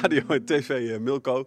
[0.00, 1.44] Radio en tv eh, Milko.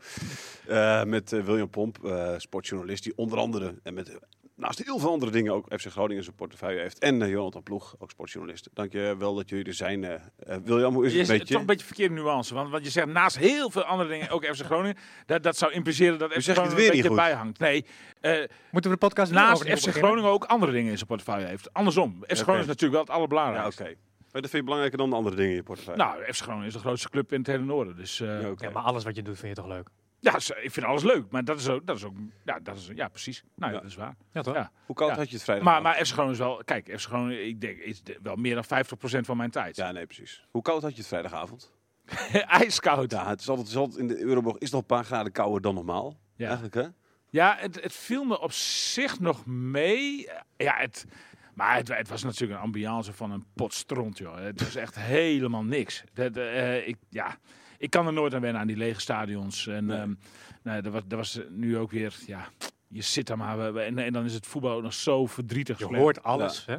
[0.67, 4.17] Eh, met eh, William Pomp, eh, sportjournalist, die onder andere en met
[4.55, 6.99] naast heel veel andere dingen ook FC Groningen zijn portefeuille heeft.
[6.99, 8.69] En eh, Jonathan Ploeg, ook sportjournalist.
[8.73, 10.03] Dank je wel dat jullie er zijn.
[10.03, 10.13] eh.
[10.13, 11.53] Eh, William, hoe is Je het je?
[11.53, 12.53] toch een beetje verkeerde nuance.
[12.53, 14.97] Want, want je zegt naast heel veel andere dingen ook FC Groningen.
[15.25, 17.59] Dat, dat zou impliceren dat FC Groningen weer een beetje bijhangt.
[17.59, 17.85] Nee,
[18.21, 18.31] eh,
[18.71, 19.93] Moeten we de podcast naast FC beginnen?
[20.03, 21.73] Groningen ook andere dingen in zijn portefeuille heeft.
[21.73, 22.23] Andersom.
[22.27, 23.83] FC Groningen is natuurlijk wel het Ja, allerbelangrijkste.
[23.83, 23.93] oké.
[24.31, 26.03] Maar dat vind je belangrijker dan de andere dingen in je portefeuille?
[26.03, 27.95] Nou, FC Groningen is de grootste club in het hele noorden.
[27.95, 29.89] Dus eh, Ja, maar alles wat je doet vind je toch leuk?
[30.19, 31.25] ja, ik vind alles leuk.
[31.29, 32.13] Maar dat is ook, dat is ook
[32.45, 33.43] ja, dat is, ja precies.
[33.55, 33.83] Nou, ja, Ja.
[33.83, 34.15] dat is waar.
[34.33, 34.53] Ja, toch?
[34.55, 34.71] Ja.
[34.85, 35.15] Hoe koud Ja.
[35.15, 35.65] had je het vrijdag?
[35.65, 38.55] Maar, maar FC Groningen is wel, kijk, FC Groningen, ik denk, is de- wel meer
[38.55, 39.75] dan 50% van mijn tijd.
[39.75, 40.45] Ja, nee, precies.
[40.51, 41.71] Hoe koud had je het vrijdagavond?
[42.61, 43.11] IJskoud.
[43.11, 45.03] Ja, het is altijd, het is altijd in de Euroborg is het nog een paar
[45.05, 46.17] graden kouder dan normaal.
[46.35, 46.45] Ja.
[46.45, 46.85] Eigenlijk, hè?
[47.29, 50.29] Ja, het, het viel me op zich nog mee.
[50.57, 51.05] Ja, het,
[51.59, 54.37] maar het, het was natuurlijk een ambiance van een pot stront, joh.
[54.37, 56.03] Het was echt helemaal niks.
[56.13, 57.37] Dat, eh, ik, ja,
[57.77, 59.67] ik kan er nooit aan wennen aan die lege stadions.
[59.67, 60.15] En Nee.
[60.63, 62.47] nou, er, was, was nu ook weer, ja,
[62.87, 63.75] je zit daar maar.
[63.75, 65.79] En, en dan is het voetbal nog zo verdrietig.
[65.79, 66.01] Je slecht.
[66.01, 66.65] hoort alles.
[66.65, 66.75] Hè?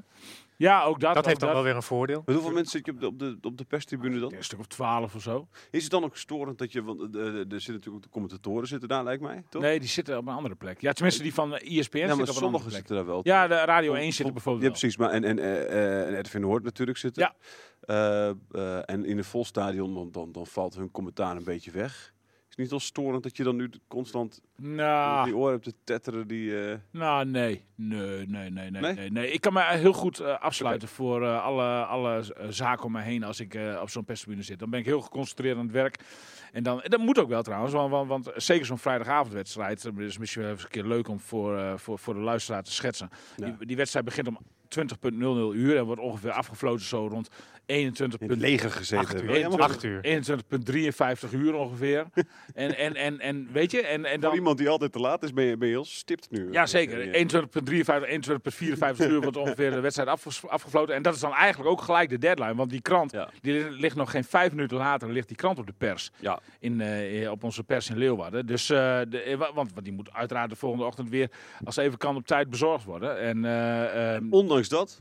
[0.61, 1.15] Ja, ook dat.
[1.15, 2.23] Dat heeft dan wel weer een voordeel.
[2.27, 4.35] Met hoeveel mensen zit je op de, op de, op de perstribune dan?
[4.35, 5.49] Een stuk of twaalf of zo.
[5.71, 8.09] Is het dan ook storend dat je, want eh, eh, er zitten natuurlijk ook de
[8.09, 9.63] commentatoren zitten daar, lijkt mij, toch?
[9.63, 10.81] Nee, die zitten op een andere plek.
[10.81, 12.77] Ja, tenminste die van ESPN ja, maar zitten op een andere sommigen plek.
[12.77, 13.21] zitten daar wel.
[13.23, 14.97] Ja, de Radio 1 Vol- zit er vol- bijvoorbeeld Ja, precies.
[14.97, 17.23] Maar en, en, eh, eh, en Edwin Hoort natuurlijk zitten.
[17.23, 17.35] Ja.
[17.81, 21.71] Eh, eh, en in een vol stadion, dan, dan, dan valt hun commentaar een beetje
[21.71, 22.13] weg.
[22.61, 26.69] Niet al storend dat je dan nu constant Nou, die oren hebt te tetteren die...
[26.71, 27.65] eh, Nou, nee.
[27.75, 28.81] Nee, nee, nee, nee.
[28.81, 28.95] Nee?
[28.95, 29.11] nee?
[29.11, 33.01] nee, Ik kan me heel goed eh, afsluiten voor eh, alle, alle zaken om me
[33.01, 34.59] heen als ik op zo'n perstribune zit.
[34.59, 36.05] Dan ben ik heel geconcentreerd aan het werk.
[36.53, 40.19] En dan, en dat moet ook wel trouwens, want, want, want zeker zo'n vrijdagavondwedstrijd, is
[40.19, 43.11] misschien wel eens een keer leuk om voor, voor, voor de luisteraar te schetsen.
[43.37, 43.45] Ja.
[43.45, 44.39] Die, die wedstrijd begint om
[44.79, 45.19] 20.00
[45.53, 47.29] uur en wordt ongeveer afgefloten zo rond
[47.71, 48.21] 21.
[48.21, 49.05] in het leger gezeten.
[49.05, 49.21] Acht uur.
[49.27, 50.01] Wil je helemaal- Acht uur.
[50.03, 52.05] 21,53 uur ongeveer.
[52.55, 54.35] en, en, en, en weet je, en, en Voor dan...
[54.35, 56.49] iemand die altijd te laat is, ben je, ben je heel stipt nu.
[56.53, 57.05] Ja, zeker.
[57.19, 57.43] Ja.
[57.43, 60.95] 21,53, 21,54 uur wordt ongeveer de wedstrijd afges- afgefloten.
[60.95, 62.55] En dat is dan eigenlijk ook gelijk de deadline.
[62.55, 63.29] Want die krant, Ja.
[63.41, 66.11] die li- ligt nog geen vijf minuten later, ligt die krant op de pers.
[66.17, 66.39] Ja.
[66.61, 68.47] In, eh, op onze pers in Leeuwarden.
[68.47, 71.31] Dus, eh, de, eh, wa- want, want die moet uiteraard de volgende ochtend weer,
[71.65, 73.19] als even kan, op tijd bezorgd worden.
[73.21, 75.01] En, eh, ehm, Ondanks dat,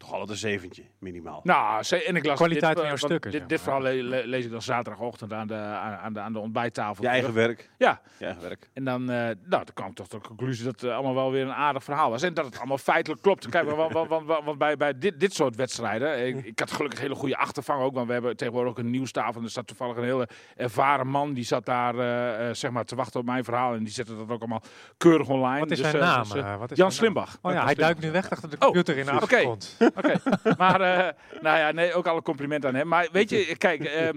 [0.00, 1.40] toch altijd een zeventje, minimaal.
[1.44, 4.02] nou, en ik las Kwaliteit dit, van eh, jouw want stukken, Dit, dit verhaal le-
[4.02, 7.02] le- lees ik dan zaterdagochtend aan de, aan, aan de, aan de ontbijttafel.
[7.04, 7.46] Je eigen terug.
[7.46, 7.70] werk.
[7.78, 8.70] Ja, Je eigen werk.
[8.72, 11.30] En dan, eh nou, dan kwam ik toch tot de conclusie dat het allemaal wel
[11.30, 12.22] weer een aardig verhaal was.
[12.22, 13.48] En dat het allemaal feitelijk klopt.
[13.48, 16.70] Kijk, want, want, want, want, want bij, bij dit, dit soort wedstrijden, ik, ik had
[16.70, 19.34] gelukkig een hele goede achtervang ook, want we hebben tegenwoordig ook een nieuwstafel.
[19.40, 22.84] En er zat toevallig een hele ervaren man, die zat daar eh, eh, zeg maar
[22.84, 23.74] te wachten op mijn verhaal.
[23.74, 24.62] En die zette dat ook allemaal
[24.96, 25.58] keurig online.
[25.60, 26.22] Wat is Dus, zijn eh, naam?
[26.22, 26.92] dus, eh, eh, wat is Jan?
[26.92, 27.38] Slimbach.
[27.42, 29.89] Oh ja, hij duikt nu weg achter de Oh, computer in de.
[29.94, 30.14] Oké,
[30.58, 32.88] maar eh, nou ja, nee, ook alle complimenten aan hem.
[32.88, 34.08] Maar weet je, kijk, eh,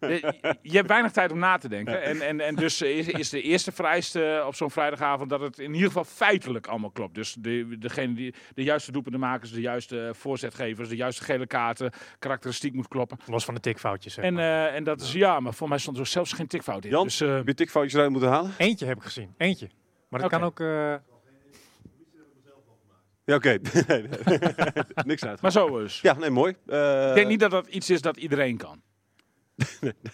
[0.00, 2.02] je, je hebt weinig tijd om na te denken.
[2.02, 5.72] En, en, en dus is, is de eerste vereiste op zo'n vrijdagavond dat het in
[5.72, 7.14] ieder geval feitelijk allemaal klopt.
[7.14, 12.74] Dus de, degene die de juiste doelpuntenmakers, de juiste voorzetgevers, de juiste gele kaarten, karakteristiek
[12.74, 13.18] moet kloppen.
[13.26, 14.14] Los van de tikfoutjes.
[14.14, 14.66] Zeg En, maar.
[14.68, 16.90] eh, en dat is ja, maar voor mij stond er zelfs geen tikfout in.
[16.90, 18.50] Jan, Dus, eh, heb je tikfoutjes eruit moeten halen?
[18.58, 19.34] Eentje heb ik gezien.
[19.38, 19.68] Eentje.
[20.08, 20.60] Maar dat kan ook...
[23.26, 23.58] eh, Ja, oké.
[25.04, 25.40] Niks uit.
[25.40, 26.00] maar zo dus.
[26.00, 26.54] Ja, nee, mooi.
[26.66, 28.80] Eh, Ik denk niet dat dat iets is dat iedereen kan.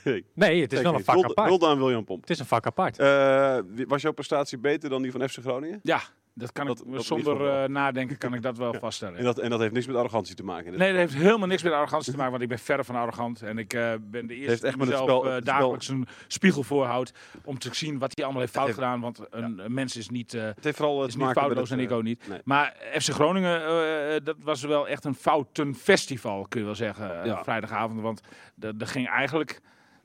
[0.05, 1.25] nee, nee, het is wel een vak niet.
[1.25, 1.49] Apart.
[1.49, 2.21] Hulde aan William Pomp.
[2.21, 2.99] Het is een vak apart.
[2.99, 5.81] Eh, was jouw prestatie beter dan die van FC Groningen?
[5.83, 6.01] Ja,
[6.35, 9.19] dat kan Dat- ik dat zonder eh, nadenken kan ik dat wel vaststellen.
[9.19, 10.77] En dat, en dat heeft niks met arrogantie te maken.
[10.79, 13.43] Nee, dat heeft helemaal niks met arrogantie te maken, want ik ben verre van arrogant.
[13.43, 17.13] En ik eh, ben de eerste die mezelf spel- eh, spel- dagelijks een spiegel voorhoudt
[17.45, 19.01] om te zien wat hij allemaal heeft fout heeft- gedaan.
[19.01, 22.03] Want een, mens is niet, Het heeft vooral is niet foutloos het, en ik ook
[22.03, 22.29] niet.
[22.29, 22.41] nee.
[22.45, 27.43] Maar FC Groningen, dat was wel echt een foutenfestival, kun je wel zeggen, Ja.
[27.45, 28.01] vrijdagavond.
[28.01, 28.21] Want
[28.61, 29.61] er ging eigenlijk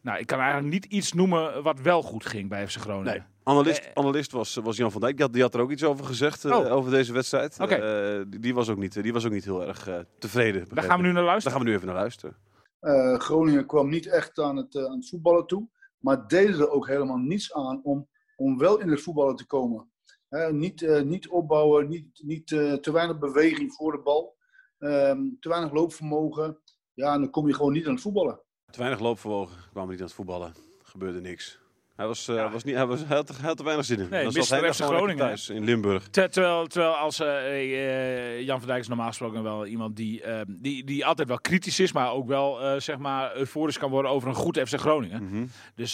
[0.07, 3.11] Nou, ik kan eigenlijk niet iets noemen wat wel goed ging bij FC Groningen.
[3.13, 3.21] Nee.
[3.43, 5.13] Analist, Eh, analist was, was Jan van Dijk.
[5.15, 6.71] Die had, die had er ook iets over gezegd eh, Oh.
[6.71, 7.57] over deze wedstrijd.
[7.59, 10.65] Eh, die, die was ook niet, die was ook niet heel erg eh, tevreden.
[10.73, 11.57] Daar gaan we nu naar Daar luisteren.
[11.57, 12.35] gaan we nu even naar luisteren.
[12.79, 15.67] Eh, Groningen kwam niet echt aan het, eh, aan het voetballen toe.
[15.99, 19.91] Maar deden er ook helemaal niets aan om, om wel in het voetballen te komen.
[20.29, 24.35] Hè, niet, eh, niet opbouwen, niet, niet eh, te weinig beweging voor de bal.
[24.77, 26.57] Ehm, te weinig loopvermogen.
[26.93, 28.41] Ja, en dan kom je gewoon niet aan het voetballen.
[28.71, 30.55] Te weinig loopvermogen, kwamen niet aan het voetballen.
[30.83, 31.59] Gebeurde niks.
[31.97, 32.49] Hij, was, Ja.
[32.51, 34.09] was niet, hij, was, hij, had, hij had er weinig zin in.
[34.09, 34.31] Nee, Mr.
[34.31, 36.07] zat hij Groningen, thuis in Limburg.
[36.07, 40.21] Ter- terwijl, terwijl als eh, eh, Jan van Dijk is normaal gesproken wel iemand die,
[40.21, 44.11] eh, die, die altijd wel kritisch is, maar ook wel zeg maar euforisch kan worden
[44.11, 45.23] over een goed FC Groningen.
[45.23, 45.45] Mhm.
[45.75, 45.93] Dus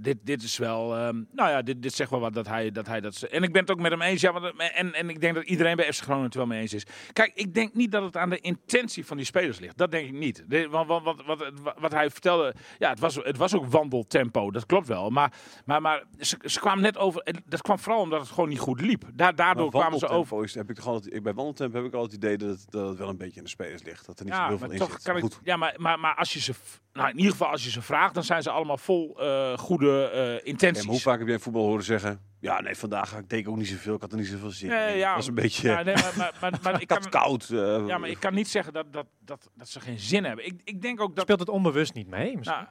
[0.00, 2.86] dit, dit is wel, ehm, nou ja, dit, dit zegt wel wat dat hij dat.
[2.86, 4.20] Hij dat en ik ben het ook met hem eens.
[4.20, 6.74] Ja, want, en, en ik denk dat iedereen bij FC Groningen het wel mee eens
[6.74, 6.86] is.
[7.12, 9.78] Kijk, ik denk niet dat het aan de intentie van die spelers ligt.
[9.78, 10.44] Dat denk ik niet.
[10.46, 14.50] De- want, want, want, wat, wat hij vertelde, ja, het was, het was ook wandeltempo.
[14.50, 15.07] Dat klopt wel.
[15.10, 15.32] Maar,
[15.64, 17.20] maar, maar ze, ze kwamen net over.
[17.22, 19.02] en Dat kwam vooral omdat het gewoon niet goed liep.
[19.14, 20.44] Daar, daardoor Maar kwamen ze over.
[20.44, 22.70] is, heb ik toch altijd, ik, bij wandeltempo heb ik altijd het idee dat het,
[22.70, 24.06] dat het wel een beetje in de spelers ligt.
[24.06, 25.02] Dat er niet zo heel veel in toch zit.
[25.02, 25.24] kan ik.
[25.42, 26.52] Ja, maar, maar, maar als je ze.
[26.92, 30.08] Nou, in ieder geval als je ze vraagt, dan zijn ze allemaal vol eh, goede
[30.42, 30.82] eh, intenties.
[30.84, 32.20] maar hoe vaak heb jij in voetbal horen zeggen...
[32.40, 33.94] Ja, nee, vandaag deed ik ook niet zoveel.
[33.94, 34.98] Ik had er niet zoveel zin Nee, in.
[34.98, 35.06] ja.
[35.06, 35.68] Dat was een beetje...
[35.68, 37.48] Ja, nee, maar, maar, maar, maar ik had kan, koud.
[37.50, 40.46] eh, ja, maar ik kan niet zeggen dat, dat, dat, dat ze geen zin hebben.
[40.46, 41.24] Ik, ik denk ook dat.
[41.24, 42.36] Speelt het onbewust niet mee?
[42.36, 42.58] misschien?
[42.58, 42.68] Nou,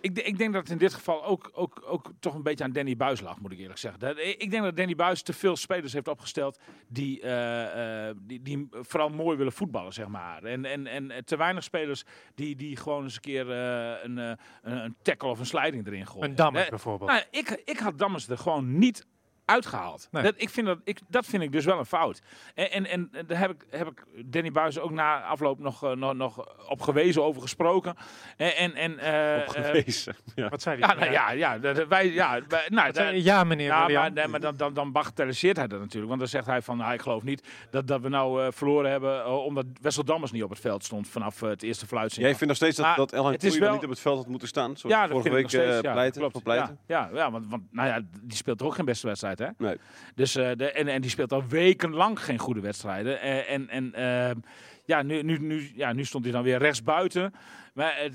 [0.00, 2.72] ik, ik denk dat het in dit geval ook, ook, ook toch een beetje aan
[2.72, 4.00] Danny Buis lag, moet ik eerlijk zeggen.
[4.00, 6.58] Dat, ik denk dat Danny Buis te veel spelers heeft opgesteld
[6.88, 10.42] die, eh, eh, die, die vooral mooi willen voetballen, zeg maar.
[10.42, 12.04] En, en, en te weinig spelers
[12.34, 16.06] die, die gewoon eens een keer eh, een, een, een tackle of een sliding erin
[16.06, 16.28] gooien.
[16.28, 17.10] Een Dammers bijvoorbeeld.
[17.10, 19.06] nou, ik, ik had Dammers er gewoon niet
[19.48, 20.08] uitgehaald.
[20.10, 20.22] Nee.
[20.22, 22.20] Dat, ik vind dat, ik, dat vind ik dus wel een fout.
[22.54, 25.90] En, en, en daar heb ik, heb ik Danny Buis ook na afloop nog, eh,
[25.90, 27.94] nog, nog op gewezen, over gesproken.
[28.36, 30.16] En, en, en, eh, op eh, gewezen.
[30.34, 30.48] Ja.
[30.48, 30.88] Wat zei hij?
[30.88, 33.20] ja, nou, ja, ja, dat- wij, ja, wij, nou, dat- hij?
[33.20, 34.02] ja, meneer ja, William.
[34.02, 36.08] maar, nee, maar dan, dan, dan bagatelliseert hij dat natuurlijk.
[36.08, 38.90] Want dan zegt hij van, nou, ik geloof niet dat, dat we nou eh, verloren
[38.90, 42.28] hebben omdat Wessel Dammers niet op het veld stond vanaf het eerste fluitsignaal.
[42.30, 44.48] Jij vindt nog steeds dat, Maar dat Elhan wel niet op het veld had moeten
[44.48, 44.76] staan?
[44.76, 45.76] Zoals ja, vorige vind ik week nog steeds.
[45.76, 46.78] eh, ja, pleiten, pleiten.
[46.86, 49.48] Ja, ja, ja want, want nou ja, die speelt toch ook geen beste wedstrijd, hè?
[49.58, 49.76] Nee.
[50.14, 53.20] Dus, eh, de, en, en die speelt al wekenlang geen goede wedstrijden.
[53.20, 54.36] Eh, en en ehm,
[54.84, 57.32] ja, nu, nu, nu, ja, nu stond hij dan weer rechts buiten.
[57.74, 58.10] Maar, eh,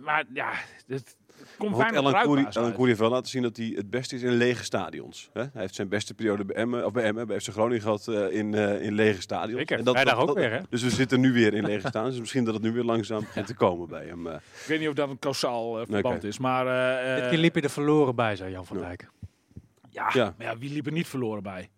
[0.00, 0.52] maar ja,
[0.86, 1.16] het
[1.58, 2.44] komt weinig Elhan Koeri.
[2.72, 5.30] Koeri heeft wel laten zien dat hij het beste is in lege stadions.
[5.32, 5.40] Hè?
[5.40, 8.30] Hij heeft zijn beste periode bij Emmen, of bij Emmen, bij FC Groningen gehad eh,
[8.38, 9.58] in, eh, in lege stadions.
[9.58, 10.60] Zeker, En dat, ook dat- weer, hè?
[10.70, 12.10] Dus we zitten nu weer in lege stadions.
[12.10, 14.26] Dus misschien dat het nu weer langzaam begint te komen bij hem.
[14.26, 14.34] eh.
[14.34, 16.66] Ik weet niet of dat een kausaal verband is, maar...
[16.98, 18.78] eh, Dit eh, keer liep je er verloren bij, zei Jan van.
[18.78, 19.08] Dijk.
[19.96, 20.34] Ja, Ja.
[20.38, 21.70] maar ja, wie liep er niet verloren bij?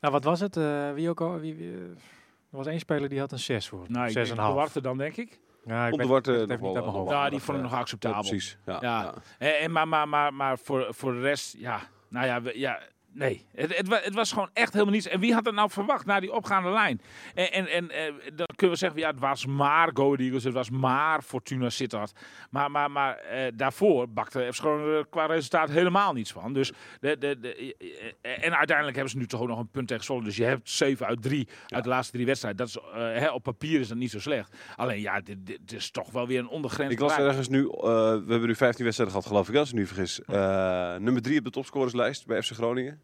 [0.00, 0.56] Nou, wat was het?
[0.56, 1.38] Eh, wie ook al?
[1.38, 3.84] Wie, wie, eh, er was één speler die had een 6 voor.
[3.88, 4.54] Nou, ik Zes denk en een de half.
[4.54, 5.38] Warte dan, denk ik.
[5.64, 7.10] Ja, ik Op de weet- Warte ik wel, hoofd.
[7.10, 8.22] Ja, die vond ik eh, nog acceptabel.
[8.22, 8.58] Ja, precies.
[8.66, 9.14] Ja, Ja.
[9.38, 12.80] en, maar, maar, maar, maar voor, voor de rest, ja, nou ja, we- ja
[13.12, 13.46] nee.
[13.54, 15.06] Het, het, het was gewoon echt helemaal niets.
[15.06, 17.00] En wie had het nou verwacht na die opgaande lijn?
[17.34, 20.54] En, en, en eh, dan kunnen we zeggen, ja, het was maar Go Eagles, het
[20.54, 22.12] was maar Fortuna Sittard.
[22.50, 26.52] Maar, maar, maar eh, daarvoor bakte FC Groningen er qua resultaat helemaal niets van.
[26.52, 27.76] Dus de, de, de,
[28.22, 30.24] eh, en uiteindelijk hebben ze nu toch ook nog een punt tegen Zwolle.
[30.24, 32.66] Dus je hebt 7 uit 3 uit de laatste drie wedstrijden.
[32.66, 34.56] Dat is, eh, hè, op papier is dat niet zo slecht.
[34.76, 36.92] Alleen ja, dit, is toch wel weer een ondergrens.
[36.92, 37.18] Ik bereik.
[37.18, 40.20] ergens nu, eh, we hebben nu 15 wedstrijden gehad, geloof ik, als ik niet vergis.
[40.24, 42.99] Eh, nummer 3 op de topscorerslijst bij FC Groningen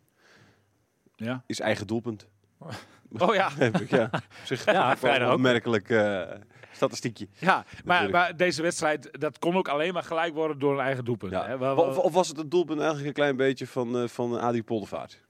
[1.17, 1.43] Ja.
[1.47, 2.27] is eigen doelpunt.
[3.19, 3.51] Oh ja.
[3.59, 4.05] Heb ik, ja.
[4.13, 6.23] Op zich Ja, vrijdag opmerkelijk eh,
[6.73, 7.29] statistiekje.
[7.39, 11.05] Ja, maar, maar deze wedstrijd, dat kon ook alleen maar gelijk worden door een eigen
[11.05, 11.33] doelpunt.
[11.33, 11.47] Ja.
[11.47, 11.73] Hè?
[11.73, 15.26] Of was het het doelpunt eigenlijk een klein beetje van, eh van Adi Poldervaart?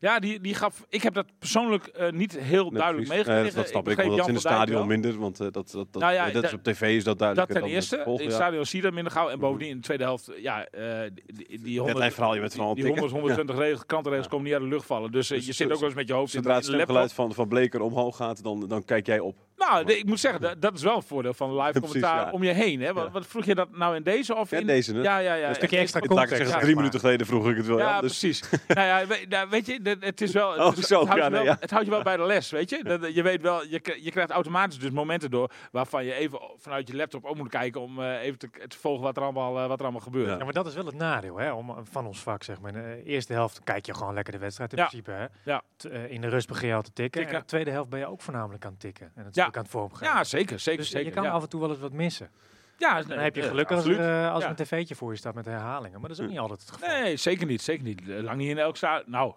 [0.00, 0.84] Ja, die, die gaf.
[0.88, 3.42] Ik heb dat persoonlijk eh, niet heel Nee, duidelijk meegekregen.
[3.42, 4.86] Nee, dat, dat snap ik, want dat is in het Dijk stadion wel.
[4.86, 5.18] minder.
[5.18, 7.36] Want eh, dat, dat, dat, Nou ja, dat is dat- op tv is dat Dat
[7.36, 7.64] duidelijk.
[7.64, 8.00] ten eerste.
[8.04, 8.44] Volgen, in het ja.
[8.44, 9.28] stadion zie je dat minder gauw.
[9.28, 12.74] En bovendien in de tweede helft, ja, eh, die, die, die 100, verhaal, je al
[12.74, 12.86] die.
[12.86, 15.12] 100, 120 regels, krantenregels komen niet uit de lucht vallen.
[15.12, 17.34] Dus Dus- je zit ook wel eens met je hoofd in, Zodra het stemgeluid van,
[17.34, 19.36] van Bleker omhoog gaat, dan, dan kijk jij op.
[19.56, 22.30] Nou, de- ik moet zeggen, dat, dat is wel een voordeel van live commentaar ja.
[22.30, 22.80] om je heen.
[22.80, 22.92] Hè?
[22.92, 23.10] Wat, Ja.
[23.10, 25.00] wat vroeg je dat nou in deze of Ja, in deze, hè?
[25.02, 25.48] Ja, ja, ja.
[25.48, 26.30] Een stukje extra ik context.
[26.36, 27.78] zeggen, ja, drie maar- minuten geleden vroeg ik het wel.
[27.78, 28.42] Ja, Ja, dus, precies.
[28.68, 30.50] nou ja, nou, weet je, het, is wel.
[30.52, 31.56] Het, Oh, zo, het, houdt ja, je wel ja.
[31.60, 32.82] het houdt je wel bij de les, weet je.
[32.98, 36.88] Dat, je weet wel, je, je krijgt automatisch dus momenten door waarvan je even vanuit
[36.88, 39.66] je laptop ook moet kijken om eh, even te, te volgen wat er allemaal, eh,
[39.66, 40.28] wat er allemaal gebeurt.
[40.30, 40.36] Ja.
[40.38, 42.42] Ja, maar dat is wel het nadeel hè, om, van ons vak.
[42.42, 42.74] Zeg maar.
[42.74, 44.84] In de eerste helft kijk je gewoon lekker de wedstrijd in Ja.
[44.86, 45.10] principe.
[45.10, 45.26] Hè.
[45.44, 45.62] Ja.
[45.76, 47.20] T- eh, in de rust begin je al te tikken.
[47.20, 47.28] Tikken.
[47.30, 49.12] En in de tweede helft ben je ook voornamelijk aan het tikken.
[49.14, 49.56] En het Ja.
[49.58, 50.06] aan het vormgeven.
[50.06, 51.06] Ja, zeker, zeker, dus zeker.
[51.06, 51.30] je kan ja.
[51.30, 52.30] af en toe wel eens wat missen.
[52.78, 53.98] ja, Dan heb je eh, geluk als, absoluut.
[53.98, 54.50] er, eh, als Ja.
[54.50, 56.00] er een tv'tje voor je staat met herhalingen.
[56.00, 56.88] Maar dat is ook niet altijd het geval.
[56.88, 58.08] Nee, zeker niet, zeker niet.
[58.08, 59.10] Eh, Lang niet in elk stadion.
[59.10, 59.32] Nou,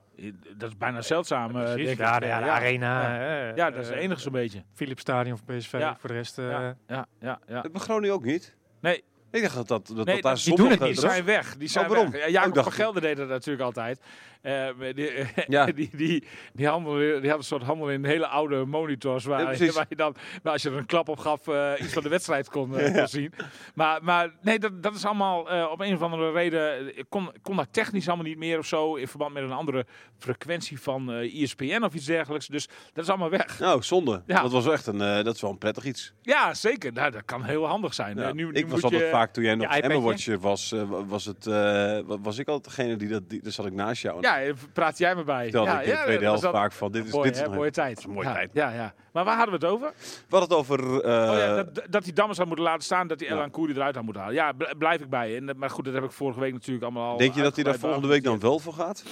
[0.58, 1.86] dat is bijna zeldzaam, Precies.
[1.86, 2.22] denk ja, ik.
[2.22, 2.52] de, ja, de ja.
[2.54, 3.16] arena.
[3.24, 3.52] Ja.
[3.56, 4.64] Ja, dat is het enige zo'n beetje.
[4.74, 5.72] Philips Stadion van PSV.
[5.74, 5.96] Ja.
[6.00, 6.38] Voor de rest...
[6.38, 7.62] eh, Ja, ja, ja, ja.
[7.62, 8.56] Dat Groningen ook niet.
[8.82, 11.24] Nee, Ik dacht dat, dat, dat, Nee, dat daar die doen het niet, Die zijn
[11.26, 11.58] weg.
[11.58, 12.12] Die zijn Oh, waarom?
[12.12, 12.22] weg.
[12.22, 14.00] Ja, Jacob ik dacht- van Gelder deed dat natuurlijk altijd.
[14.42, 15.10] Eh, die,
[15.48, 15.66] Ja.
[15.66, 19.26] die, die, die, handel, die had een soort handel in hele oude monitors.
[19.26, 21.94] Waar, Ja, waar je dan, waar als je er een klap op gaf, eh, iets
[21.94, 23.34] van de wedstrijd kon, eh, kon zien.
[23.74, 25.40] Maar, maar nee, dat, dat is allemaal
[25.72, 26.98] op een of andere reden.
[26.98, 28.96] Ik kon, kon dat technisch allemaal niet meer of zo.
[28.96, 29.86] In verband met een andere
[30.18, 32.48] frequentie van eh ESPN of iets dergelijks.
[32.48, 33.60] Dus dat is allemaal weg.
[33.60, 34.22] Nou, zonde.
[34.26, 34.42] Ja.
[34.42, 36.14] Dat was echt een, dat is wel een prettig iets.
[36.22, 36.94] Ja, zeker.
[36.94, 38.18] Nou, dat kan heel handig zijn.
[38.18, 38.34] Ja.
[38.34, 39.72] Nu, nu ik was altijd je, vaak, toen jij nog?
[39.76, 43.52] Emma Watcher was, wa- was, het, wa- was ik altijd degene die dat, die, daar
[43.52, 44.22] zat ik naast jou.
[44.30, 45.44] Ja, eh, praat jij me bij.
[45.44, 47.46] vertelde ja, ik in de tweede helft vaak van, dit is, dit is hè?
[47.46, 47.98] nog mooie tijd.
[47.98, 48.50] is een mooie tijd.
[48.54, 48.94] Ja, ja.
[49.14, 49.92] Maar waar hadden we het over?
[49.98, 50.80] We hadden het over...
[51.04, 53.28] eh, oh ja, dat, dat die Dammers had moeten laten staan, dat die.
[53.28, 54.38] Elan Koeri eruit had moeten halen.
[54.38, 55.36] Ja, bl- blijf ik bij.
[55.36, 57.64] En, maar goed, dat heb ik vorige week natuurlijk allemaal al denk je dat hij
[57.64, 59.04] daar volgende week dan wel voor gaat?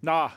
[0.00, 0.30] Nou,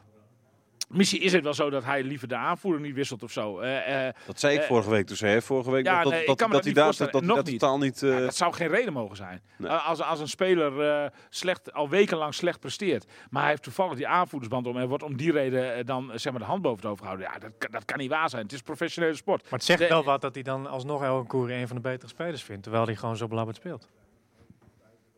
[0.89, 3.59] misschien is het wel zo dat hij liever de aanvoerder niet wisselt of zo.
[3.59, 5.05] Eh, eh, Dat zei ik Eh, vorige week.
[5.07, 6.95] Toen zei hij vorige week ja, dat, dat, nee, dat, dat dat hij niet daar
[6.97, 7.59] dat, dat, Nog dat niet.
[7.59, 8.03] totaal niet...
[8.03, 9.41] eh, ja, dat zou geen reden mogen zijn.
[9.57, 9.71] Nee.
[9.71, 14.07] Als, als een speler eh, slecht, al wekenlang slecht presteert, maar hij heeft toevallig die
[14.07, 16.99] aanvoerdersband om en wordt om die reden dan zeg maar de hand boven het hoofd
[17.01, 17.27] gehouden.
[17.33, 18.43] Ja, dat, kan- dat kan niet waar zijn.
[18.43, 19.41] Het is professionele sport.
[19.43, 21.81] Maar het zegt De- wel wat dat hij dan alsnog elke koer een van de
[21.81, 22.63] betere spelers vindt.
[22.63, 23.87] Terwijl hij gewoon zo belabberd speelt.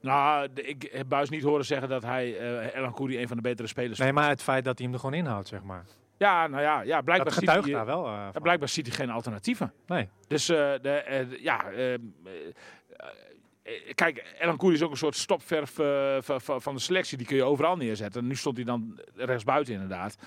[0.02, 3.44] Nou, ik heb Buis niet horen zeggen dat hij eh Elan Koeri een van de
[3.44, 5.86] betere spelers Nee, maar het feit dat hij hem er gewoon inhoudt, zeg maar.
[6.18, 8.96] Ja, nou ja, ja blijkbaar, Dat ziet hij, daar wel eh, ja, blijkbaar ziet hij
[8.96, 9.74] geen alternatieven.
[9.86, 10.10] Nee.
[10.28, 12.00] Dus eh, de, ja, eh, eh,
[13.64, 15.72] eh, kijk, Elan Koeri is ook een soort stopverf
[16.58, 17.18] van de selectie.
[17.18, 18.28] Die kun je overal neerzetten.
[18.28, 20.18] Nu stond hij dan rechtsbuiten inderdaad.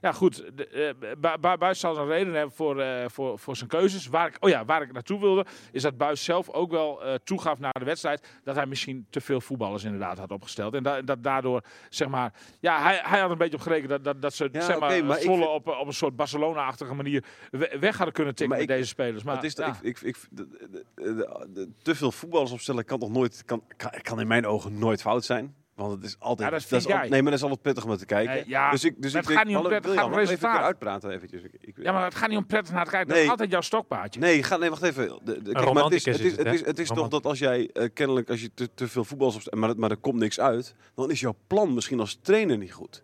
[0.00, 0.44] Ja, goed.
[0.54, 4.06] De, eh, Bu- Bu- Buis zal een reden hebben voor, eh, voor, voor zijn keuzes.
[4.06, 7.14] Waar ik, oh ja, waar ik naartoe wilde, is dat Buis zelf ook wel eh,
[7.24, 10.74] toegaf na de wedstrijd dat hij misschien te veel voetballers inderdaad had opgesteld.
[10.74, 14.04] En da- dat daardoor, zeg maar, ja, hij, hij had een beetje op gerekend dat,
[14.04, 17.96] dat, dat ze, Ja, zeg maar, vind- op, op een soort Barcelona-achtige manier we- weg
[17.96, 19.22] hadden kunnen tikken Maar met ik- deze spelers.
[19.22, 19.66] Maar het is, ja.
[19.82, 24.20] ik, ik, ik, de- de- te veel voetballers opstellen kan toch nooit, kan, kan, kan
[24.20, 25.54] in mijn ogen nooit fout zijn.
[25.78, 26.48] Want het is altijd.
[26.50, 28.34] Ja, dat is al- nee, maar dat is altijd prettig om naar te kijken.
[28.34, 30.04] Nee, ja, dus ik, dus maar ik het gaat niet om Hallo, pret, het gaat
[30.04, 30.54] om William, mag ik resultaat.
[30.56, 31.42] Even uitpraten eventjes.
[31.42, 33.08] Ik, ik, Ja, maar het gaat niet om prettig naar het kijken.
[33.08, 33.24] Dat Nee.
[33.24, 34.20] is altijd jouw stokpaardje.
[34.20, 35.08] Nee, ga, nee, wacht even.
[35.24, 37.38] De, de, kijk, maar het is, het is het, is, het is toch dat als
[37.38, 40.74] jij eh, kennelijk als je te, te veel opstelt, maar, maar er komt niks uit,
[40.94, 43.02] dan is jouw plan misschien als trainer niet goed.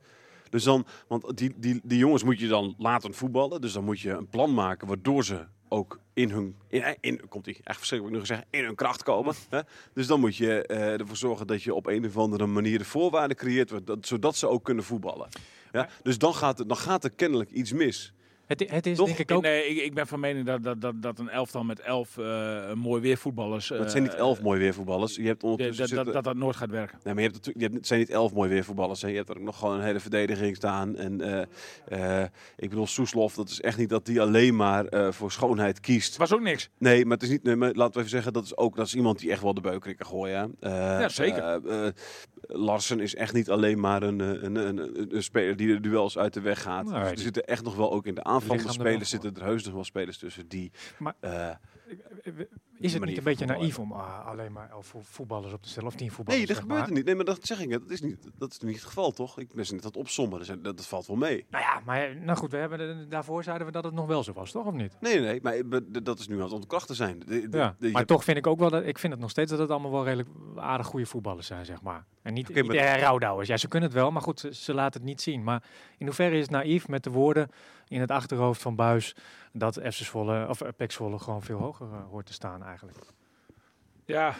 [0.50, 3.60] Dus dan, want die, die, die jongens moet je dan laten voetballen.
[3.60, 7.44] Dus dan moet je een plan maken waardoor ze ook in hun, in, in, komt
[7.44, 9.34] die echt verschrikkelijk nu gezegd, in hun kracht komen.
[9.48, 9.60] Hè?
[9.94, 12.84] Dus dan moet je eh, ervoor zorgen dat je op een of andere manier de
[12.84, 15.28] voorwaarden creëert, dat, zodat ze ook kunnen voetballen.
[15.72, 15.88] Ja?
[16.02, 18.12] Dus dan gaat, dan gaat er kennelijk iets mis.
[18.46, 19.06] Het, het is Toch?
[19.06, 19.42] denk ik ook...
[19.42, 22.72] Nee, ik, ik ben van mening dat, dat, dat, dat een elftal met elf eh
[22.72, 23.70] mooi weervoetballers...
[23.70, 25.16] Maar het zijn niet elf mooie weervoetballers.
[25.16, 26.98] Je hebt dat, ondertussen dat, zitten- dat dat nooit gaat werken.
[27.04, 29.02] Nee, maar je hebt natuurlijk, je hebt, het zijn niet elf mooie weervoetballers.
[29.02, 29.08] Hè.
[29.08, 30.96] Je hebt er ook nog gewoon een hele verdediging staan.
[30.96, 31.20] En
[31.88, 35.32] eh, eh, ik bedoel, Soeslof, dat is echt niet dat die alleen maar eh, voor
[35.32, 36.08] schoonheid kiest.
[36.08, 36.70] Het was ook niks.
[36.78, 37.42] Nee, maar het is niet.
[37.42, 39.54] Nee, maar laten we even zeggen, dat is ook dat is iemand die echt wel
[39.54, 40.56] de beukering kan gooien.
[40.60, 41.60] Eh, Ja, zeker.
[42.46, 46.18] Larsen is echt niet alleen maar een, eh, een, een, een, speler die de duels
[46.18, 46.84] uit de weg gaat.
[46.84, 49.42] Nee, Dus er zitten echt nog wel ook in de aanvallende er spelers zitten er
[49.44, 50.70] heus nog wel spelers tussen die.
[50.98, 51.50] Maar- eh,
[52.78, 55.68] Is het niet een beetje naïef om ah, alleen maar elf vo- voetballers op te
[55.68, 55.88] stellen?
[55.88, 56.88] Of tien voetballers, nee, dat gebeurt maar?
[56.88, 57.04] er niet.
[57.04, 57.80] Nee, maar dat zeg ik net.
[57.80, 59.38] Dat is niet, dat is niet het geval, toch?
[59.38, 60.38] Ik ben ze net aan het opsommen.
[60.38, 61.46] Dus dat, dat valt wel mee.
[61.50, 64.32] Nou ja, maar nou goed, we hebben daarvoor zeiden we dat het nog wel zo
[64.32, 64.66] was, toch?
[64.66, 64.96] Of niet?
[65.00, 65.62] Nee, nee, maar
[66.02, 67.18] dat is nu aan het ontkrachten zijn.
[67.18, 69.30] De- de- Ja, de- maar toch vind ik ook wel dat ik vind het nog
[69.30, 72.04] steeds dat het allemaal wel redelijk aardig goede voetballers zijn, zeg maar.
[72.22, 73.42] En niet, Oké, niet eh.
[73.42, 75.42] Ja, ze kunnen het wel, maar goed, ze, ze laten het niet zien.
[75.44, 75.62] Maar
[75.98, 77.48] in hoeverre is het naïef met de woorden
[77.94, 79.16] in het achterhoofd van Buis
[79.52, 82.98] dat FC Zwolle of Zwolle gewoon veel hoger eh, hoort te staan eigenlijk?
[84.04, 84.34] Ja,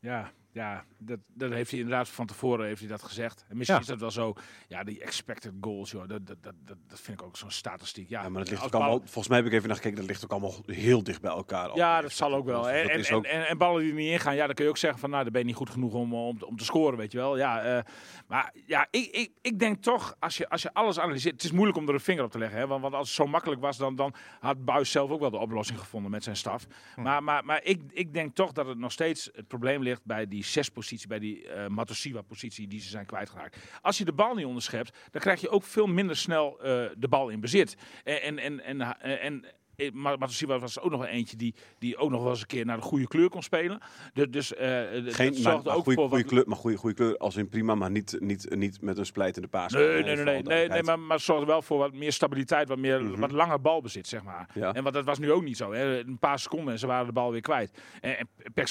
[0.00, 0.84] ja, ja.
[0.98, 3.44] Dat, dat heeft hij inderdaad van tevoren heeft hij dat gezegd.
[3.48, 3.82] En misschien Ja.
[3.84, 4.34] is dat wel zo.
[4.68, 8.08] Ja, die expected goals, joh, dat, dat, dat, dat, vind ik ook zo'n statistiek.
[8.08, 10.06] Ja, Ja, maar dat ligt ook allemaal, volgens mij heb ik even naar gekeken, dat
[10.06, 11.68] ligt ook allemaal heel dicht bij elkaar.
[11.68, 11.76] al.
[11.76, 12.62] Ja, dat zal ook wel.
[12.62, 14.64] Dat En, en, en, ook- en, en ballen die er niet ingaan, ja, dan kun
[14.64, 16.64] je ook zeggen van, nou, dan ben je niet goed genoeg om, om, om te
[16.64, 17.36] scoren, weet je wel.
[17.36, 17.82] Ja, eh,
[18.26, 21.52] maar ja, ik, ik, ik denk toch, als je, als je alles analyseert, het is
[21.52, 23.60] moeilijk om er een vinger op te leggen, hè, want, want als het zo makkelijk
[23.60, 26.66] was, dan, dan had Buis zelf ook wel de oplossing gevonden met zijn staf.
[26.96, 30.28] Maar, maar, maar ik, ik denk toch dat het nog steeds het probleem ligt bij
[30.28, 33.56] die zespositie, bij die eh Matosiwa-positie die ze zijn kwijtgeraakt.
[33.82, 37.08] Als je de bal niet onderschept, dan krijg je ook veel minder snel eh, de
[37.08, 37.76] bal in bezit.
[38.04, 39.44] En, en, en, en,
[39.76, 42.64] eh, Matosiwa was ook nog wel eentje die, die ook nog wel eens een keer
[42.64, 43.80] naar de goede kleur kon spelen.
[44.12, 47.16] Dus, dus dat Geen, zorgde maar ook goede, voor wat- kleur, maar goede, goede kleur
[47.16, 49.72] als in prima, maar niet, niet, niet met een splijtende paas.
[49.72, 52.68] Nee, nee, nee, nee, nee, nee, maar, maar het zorgde wel voor wat meer stabiliteit,
[52.68, 53.20] wat, meer, Mhm.
[53.20, 54.48] wat langer balbezit, zeg maar.
[54.54, 54.72] Ja.
[54.74, 55.72] En wat, dat was nu ook niet zo.
[55.72, 55.98] Hè.
[55.98, 57.78] Een paar seconden en ze waren de bal weer kwijt.
[58.00, 58.28] En, en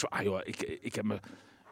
[0.09, 1.19] ah joh, ik, ik heb me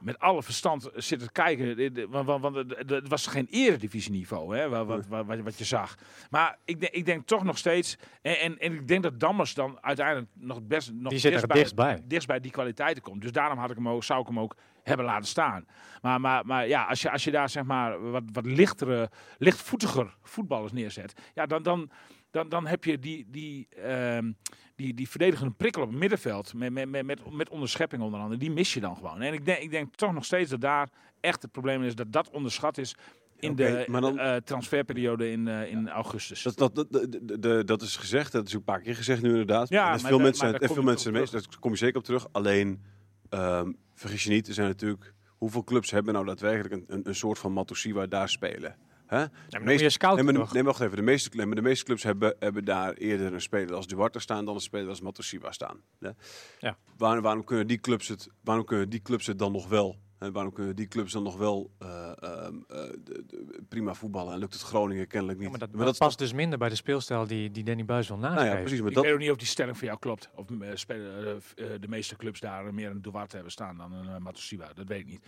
[0.02, 2.10] met alle verstand zitten kijken.
[2.10, 5.96] Want, het- was geen eredivisieniveau, hè, wat, wat, wat, je zag.
[6.30, 7.98] Maar ik, denk- ik denk toch nog steeds...
[8.22, 10.92] En, en, en ik denk dat Dammers dan uiteindelijk nog best...
[10.94, 12.24] Nog Die zit er dichtst dichtstbij.
[12.26, 13.22] bij die kwaliteiten komt.
[13.22, 15.66] Dus daarom had ik hem ook, zou ik hem ook hebben laten staan.
[16.02, 20.16] Maar, maar, maar ja, als je, als je daar zeg maar wat, wat lichtere, lichtvoetiger
[20.22, 21.90] voetballers neerzet, ja, dan, dan,
[22.32, 24.32] dan, dan heb je die, die, ehm,
[24.76, 28.52] die, die verdedigende prikkel op het middenveld met, met, met, met, onderschepping onder andere, die
[28.52, 29.22] mis je dan gewoon.
[29.22, 32.12] En ik denk, ik denk toch nog steeds dat daar echt het probleem is dat
[32.12, 32.96] dat onderschat is
[33.40, 36.44] in de dan- eh, transferperiode in, eh, in augustus.
[36.44, 37.08] Dat, dat, dat,
[37.42, 39.70] de- dat is gezegd, dat is ook een paar keer gezegd nu inderdaad.
[39.70, 42.28] Ja, en dat veel mensen, en veel mensen mee, daar kom je zeker op terug.
[42.32, 42.82] Alleen,
[43.30, 45.14] ehm, vergis je niet, er zijn natuurlijk...
[45.28, 48.76] Hoeveel clubs hebben nou daadwerkelijk een, een, een soort van Matosiwa daar spelen?
[49.12, 49.18] Hè?
[49.18, 49.30] Maar
[49.64, 50.96] meeste- je nee, maar, nee, wacht even.
[50.96, 54.20] De meeste, nee, maar de meeste clubs hebben, hebben daar eerder een speler als Duarte
[54.20, 55.82] staan dan een speler als Matosiwa staan.
[56.00, 56.14] Ja?
[56.60, 56.78] Ja.
[56.98, 60.00] Waarom, waarom, kunnen die clubs het, waarom kunnen die clubs het dan nog wel?
[60.18, 60.32] Hè?
[60.32, 64.40] Waarom kunnen die clubs dan nog wel eh, ehm, eh, de- de- prima voetballen en
[64.40, 65.46] lukt het Groningen kennelijk niet?
[65.48, 67.86] Ja, maar dat, Maar dat is past dus minder bij de speelstijl die, die Danny
[67.86, 68.56] Buis wil nou nastreven.
[68.58, 68.80] ja, precies.
[68.82, 70.30] Maar ik dat, weet ook niet of die stelling voor jou klopt.
[70.36, 74.18] Of eh, spelen de meeste clubs daar meer een Duarte hebben staan dan een uh,
[74.18, 74.74] Matosiwa.
[74.74, 75.26] Dat weet ik niet.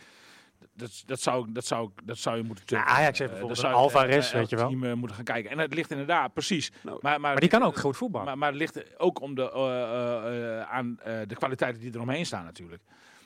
[0.75, 2.85] Dat, dat, zou, dat, zou, dat zou je moeten Ja.
[2.85, 4.67] Ajax heeft Eh, bijvoorbeeld een Alvarez, eh, weet je wel.
[4.69, 5.51] team eh, moeten gaan kijken.
[5.51, 6.71] En het ligt inderdaad, precies.
[6.81, 8.27] Nou, maar, maar, Maar die kan ook goed voetballen.
[8.27, 11.91] Maar, maar het ligt ook om de, eh, eh, eh, aan eh, de kwaliteiten die
[11.95, 12.81] eromheen staan natuurlijk.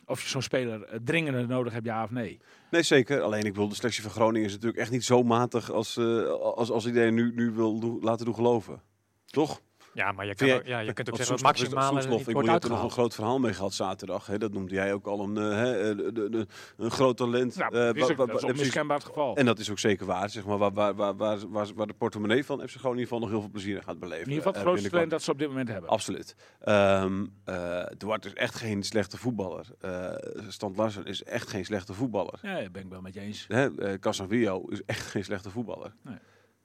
[0.05, 2.39] Of je zo'n speler dringender nodig hebt, ja of nee.
[2.71, 3.21] nee, zeker.
[3.21, 6.29] Alleen ik wil de selectie van Groningen is natuurlijk echt niet zo matig als, eh,
[6.31, 8.81] als, als iedereen nu, nu wil laten doen geloven.
[9.25, 9.61] Toch?
[9.97, 12.63] Ja, maar je, kan ook, ja, je kunt ook zeggen dat maximale Soeslof, ik hebt
[12.63, 14.25] er nog een groot verhaal mee gehad zaterdag.
[14.25, 14.37] Hè?
[14.37, 17.55] Dat noemde jij ook al een, eh, hè, eh, de- de- een groot talent.
[17.55, 19.35] Nou, Eh, dat is, ook, dat is onmiskenbaar het geval.
[19.35, 21.37] En dat is ook zeker waar, zeg maar, waar, waar, waar,
[21.75, 23.99] waar, de portemonnee van FC Groningen in ieder geval nog heel veel plezier in gaat
[23.99, 24.25] beleven.
[24.25, 25.89] in ieder geval het eh, grootste talent dat ze op dit moment hebben.
[25.89, 26.35] Absoluut.
[26.59, 27.05] Eh
[27.97, 29.65] Duarte is echt geen slechte voetballer.
[29.81, 30.11] Eh
[30.47, 32.39] Stant Larsen is echt geen slechte voetballer.
[32.41, 33.45] Ja, dat ben ik wel met je eens.
[33.47, 35.93] Hè, eh, Casanvillo is echt geen slechte voetballer.
[36.01, 36.17] Nee.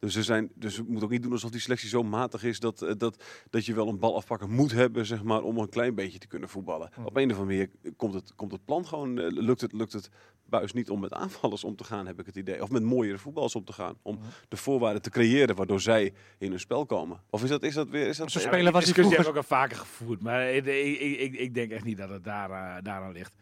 [0.03, 2.61] Dus, er zijn, dus we moeten ook niet doen alsof die selectie zo matig is
[2.61, 5.69] dat, eh, dat, dat je wel een bal afpakken moet hebben zeg maar, om een
[5.69, 6.91] klein beetje te kunnen voetballen.
[6.95, 7.01] Hm.
[7.05, 9.93] Op een of andere manier komt het, komt het plan gewoon, eh, lukt, het, lukt
[9.93, 10.09] het
[10.47, 12.63] buis niet om met aanvallers om te gaan, heb ik het idee.
[12.63, 13.97] Of met mooiere voetballers om te gaan.
[14.03, 14.23] Om Hm.
[14.49, 17.21] de voorwaarden te creëren waardoor zij in hun spel komen.
[17.31, 18.07] Of is dat, is dat weer...
[18.07, 19.35] Is dat Zo'n ja, speler was die discussie vroeger.
[19.35, 20.23] heb ik ook al vaker gevoerd.
[20.23, 23.33] Maar ik, ik, ik, ik denk echt niet dat het daar, eh, daaraan ligt.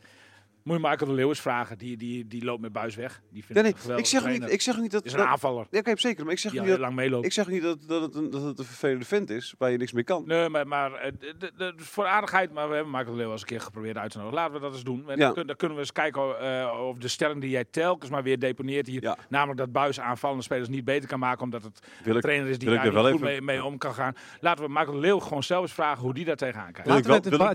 [0.71, 1.79] Moet je Michael de Leeuwis vragen.
[1.79, 3.21] Die, die, die loopt met buis weg.
[3.31, 5.05] Die vindt Nee, nee, ik zeg niet, ik zeg niet dat...
[5.05, 5.67] is een dat- aanvaller.
[5.71, 6.25] Ja, zeker.
[6.25, 7.25] Maar ik zeg niet dat, lang meeloopt.
[7.27, 9.77] ik zeg niet dat, dat, het een, dat het een vervelende vent is waar je
[9.77, 10.23] niks mee kan.
[10.27, 13.27] Nee, maar, maar eh, de- de- de- voor aardigheid, maar we hebben Michael de Leeuw
[13.27, 14.39] al eens een keer geprobeerd uit te nodigen.
[14.39, 15.11] Laten we dat eens doen.
[15.11, 15.25] En Ja.
[15.25, 18.23] dan, kun- dan kunnen we eens kijken eh, of de stelling die jij telkens maar
[18.23, 19.17] weer deponeert hier, Ja.
[19.29, 22.49] namelijk dat Buis aanvallende spelers niet beter kan maken omdat het Wil een ik, trainer
[22.49, 24.15] is die wil daar er wel goed even- mee, mee om kan gaan.
[24.41, 26.89] Laten we Michael de Leeuw gewoon zelf eens vragen hoe die daar tegenaan kijkt.
[26.89, 27.55] Laten we wel- het- ik- Denk even-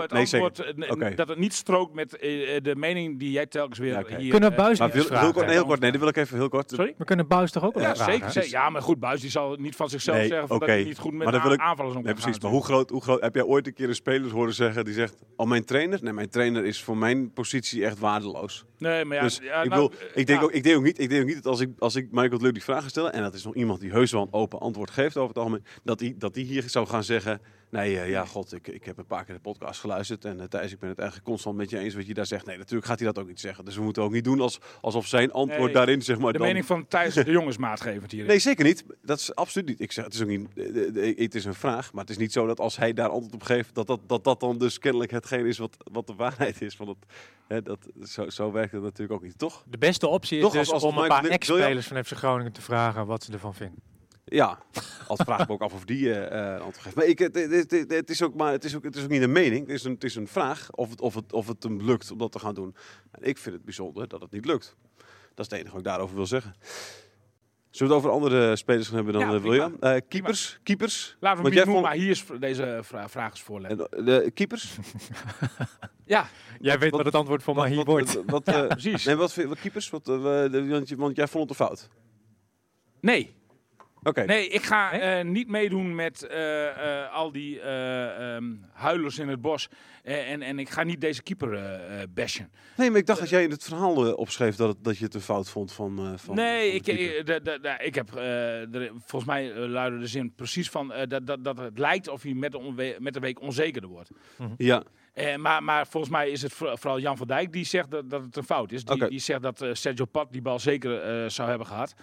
[0.00, 0.12] het
[0.76, 4.00] nee, antwoord dat het niet strookt met eh, de mening die jij telkens weer Ja,
[4.00, 4.16] oké.
[4.16, 4.30] hier...
[4.30, 5.34] Kunnen eh, Buis Maar wil, eens heel vragen?
[5.34, 5.80] kort, nee, heel kort.
[5.80, 6.70] Nee, dat wil ik even heel kort.
[6.70, 6.94] Sorry?
[6.98, 8.12] We kunnen Buis toch ook wel Ja, vragen?
[8.12, 8.50] zeker, zeker.
[8.50, 10.98] Ja, maar goed, Buis die zal niet van zichzelf Nee, zeggen van dat hij niet
[10.98, 12.30] goed met Maar wil ik- aanvallers om Nee, precies.
[12.32, 13.20] gaan Maar hoe groot, hoe groot...
[13.20, 15.14] Heb jij ooit een keer een speler horen zeggen die zegt...
[15.36, 15.98] Oh, mijn trainer?
[16.02, 18.64] Nee, mijn trainer is voor mijn positie echt waardeloos.
[18.78, 20.44] Nee, maar ja, dus ja, ik, nou, wil, eh, ik, denk ja.
[20.44, 22.40] ook, ik, denk ook niet, ik denk ook niet dat als ik, als ik Michael
[22.40, 23.10] Leuk die vragen stel...
[23.10, 25.64] en dat is nog iemand die heus wel een open antwoord geeft over het algemeen...
[25.84, 27.40] dat die, dat die hier zou gaan zeggen...
[27.72, 30.24] Nee, eh, ja, god, ik, ik heb een paar keer de podcast geluisterd...
[30.24, 32.46] en uh, Thijs, ik ben het eigenlijk constant met je eens wat je daar zegt.
[32.46, 33.64] Nee, natuurlijk gaat hij dat ook niet zeggen.
[33.64, 36.32] Dus we moeten ook niet doen als, alsof zijn antwoord Nee, daarin, zeg maar...
[36.32, 38.28] De dan, mening van Thijs de Jong is maatgevend hierin.
[38.30, 38.84] Nee, zeker niet.
[39.02, 39.80] Dat is absoluut niet.
[39.80, 40.48] Ik zeg, het is ook niet.
[40.54, 43.34] eh, Het is een vraag, maar het is niet zo dat als hij daar antwoord
[43.34, 46.62] op geeft, dat dat, dat, dat dan dus kennelijk hetgeen is wat, wat de waarheid
[46.62, 46.76] is.
[46.76, 46.98] Want het,
[47.48, 49.64] hè, dat, zo, zo werkt het natuurlijk ook niet, toch?
[49.68, 52.52] De beste optie is Toch, dus als- als om een paar ex-spelers van FC Groningen
[52.52, 53.78] te vragen wat ze ervan vinden.
[54.24, 54.58] Ja,
[55.06, 56.96] altijd vraag ik me ook af of die eh, eh, antwoord geeft.
[56.96, 57.34] Maar ik, het,
[57.88, 59.66] het, is ook maar het is ook, het is ook niet een mening.
[59.66, 62.10] Het is een, het is een vraag of het, of, het, of het hem lukt
[62.10, 62.74] om dat te gaan doen.
[63.10, 64.76] En ik vind het bijzonder dat het niet lukt.
[65.34, 66.54] Dat is het enige wat ik daarover wil zeggen.
[67.70, 69.42] Zullen we het over andere spelers gaan hebben dan Ja, eh.
[69.42, 69.78] William?
[70.08, 71.16] Keepers, keepers.
[71.20, 73.88] Laten we hem niet noemen, maar hier is deze vra vraag eens voorleggen.
[73.90, 74.74] En, de keepers?
[76.04, 76.26] Ja,
[76.60, 78.14] Jij weet wat- wat, het antwoord voor Wat- Mahi wat- wordt.
[78.14, 79.04] Wat, wat, eh, precies.
[79.04, 79.90] nee, wat, keepers?
[79.90, 81.88] Wat, want, want jij vond het een fout.
[83.00, 83.34] Nee,
[84.02, 84.24] Oké.
[84.24, 86.66] nee ik ga eh, niet meedoen met eh,
[87.02, 89.68] eh, al die eh, ehm, huilers in het bos.
[90.02, 91.80] En, en ik ga niet deze keeper
[92.14, 92.50] bashen.
[92.76, 95.14] Nee, maar ik dacht dat jij in het verhaal opschreef dat, het, dat je het
[95.14, 95.98] een fout vond van.
[95.98, 98.08] eh, van nee, van ik, ik, de- de- de- ik heb
[99.06, 102.32] volgens mij luidde de zin precies van eh, dat, dat, dat het lijkt of hij
[102.34, 104.10] met de, onwe- met de week onzekerder wordt.
[104.56, 104.82] Ja,
[105.12, 108.10] Eh, maar, maar volgens mij is het voor- vooral Jan van Dijk die zegt dat,
[108.10, 108.84] dat het een fout is.
[108.84, 111.94] Die, die zegt dat eh, Sergio Pat die bal zeker eh, zou hebben gehad.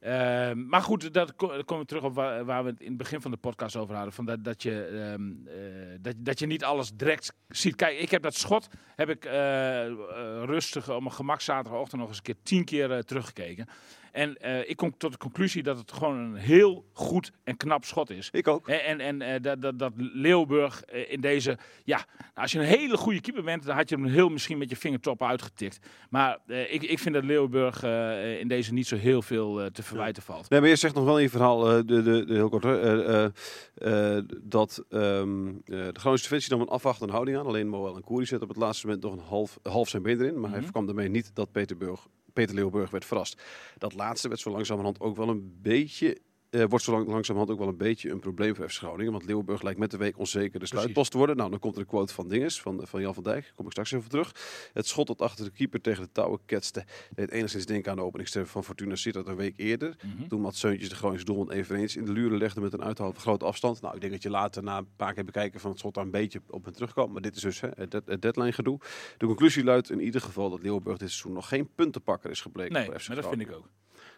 [0.00, 3.20] Eh, maar goed, dat komen we terug op waar, waar we het in het begin
[3.20, 4.12] van de podcast over hadden.
[4.12, 7.76] Van dat, dat, je, ehm, eh, dat, dat je niet alles direct ziet.
[7.76, 9.24] Kijk, ik heb dat schot heb ik,
[10.44, 13.66] rustig op mijn gemak zaterdagochtend nog eens een keer tien keer teruggekeken.
[14.16, 17.84] En eh, ik kom tot de conclusie dat het gewoon een heel goed en knap
[17.84, 18.28] schot is.
[18.32, 18.68] Ik ook.
[18.68, 21.58] En, en, en eh, dat, dat, dat Leeuwburg eh, in deze...
[21.84, 24.58] Ja, nou, als je een hele goede keeper bent, dan had je hem heel misschien
[24.58, 25.78] met je vingertoppen uitgetikt.
[26.10, 27.82] Maar ik, ik vind dat Leeuwburg
[28.40, 30.50] in deze niet zo heel veel te verwijten valt.
[30.50, 32.62] Nee, maar je zegt nog wel in je verhaal, de, de, de, heel kort,
[34.50, 34.98] dat eh,
[35.64, 37.46] de Groningse Defensie nam een afwachtende houding aan.
[37.46, 40.20] Alleen Moel en Koeri zette op het laatste moment nog een half, half zijn been
[40.20, 40.40] erin.
[40.40, 40.70] Maar hij Mhm.
[40.70, 43.42] kwam daarmee niet dat Peter, Burg, Peter Leeuwburg werd verrast.
[43.78, 46.20] Dat laatste werd zo langzamerhand ook wel een beetje...
[46.60, 49.12] eh, wordt zo lang, langzamerhand ook wel een beetje een probleem voor FC Groningen.
[49.12, 51.36] Want Leeuwburg lijkt met de week onzeker de sluitpost te worden.
[51.36, 53.42] Nou, dan komt er een quote van Dinges, van, van Jan van Dijk.
[53.42, 54.34] Daar kom ik straks even terug.
[54.72, 56.84] Het schot dat achter de keeper tegen de touwen ketste...
[57.14, 59.96] deed enigszins denken aan de openingstreffer van Fortuna Sittard een week eerder.
[60.02, 60.28] Mhm.
[60.28, 63.20] Toen Mats Seuntjes de Groningse doelman eveneens in de luren legde met een uithaal van
[63.20, 63.80] grote afstand.
[63.80, 66.04] Nou, ik denk dat je later na een paar keer bekijken van het schot daar
[66.04, 67.12] een beetje op en terugkwam.
[67.12, 68.78] Maar dit is dus hè, het, dead- het deadline gedoe.
[69.18, 72.72] De conclusie luidt in ieder geval dat Leeuwenburg dit seizoen nog geen puntenpakker is gebleken.
[72.72, 73.68] Nee, voor FC maar dat vind ik ook.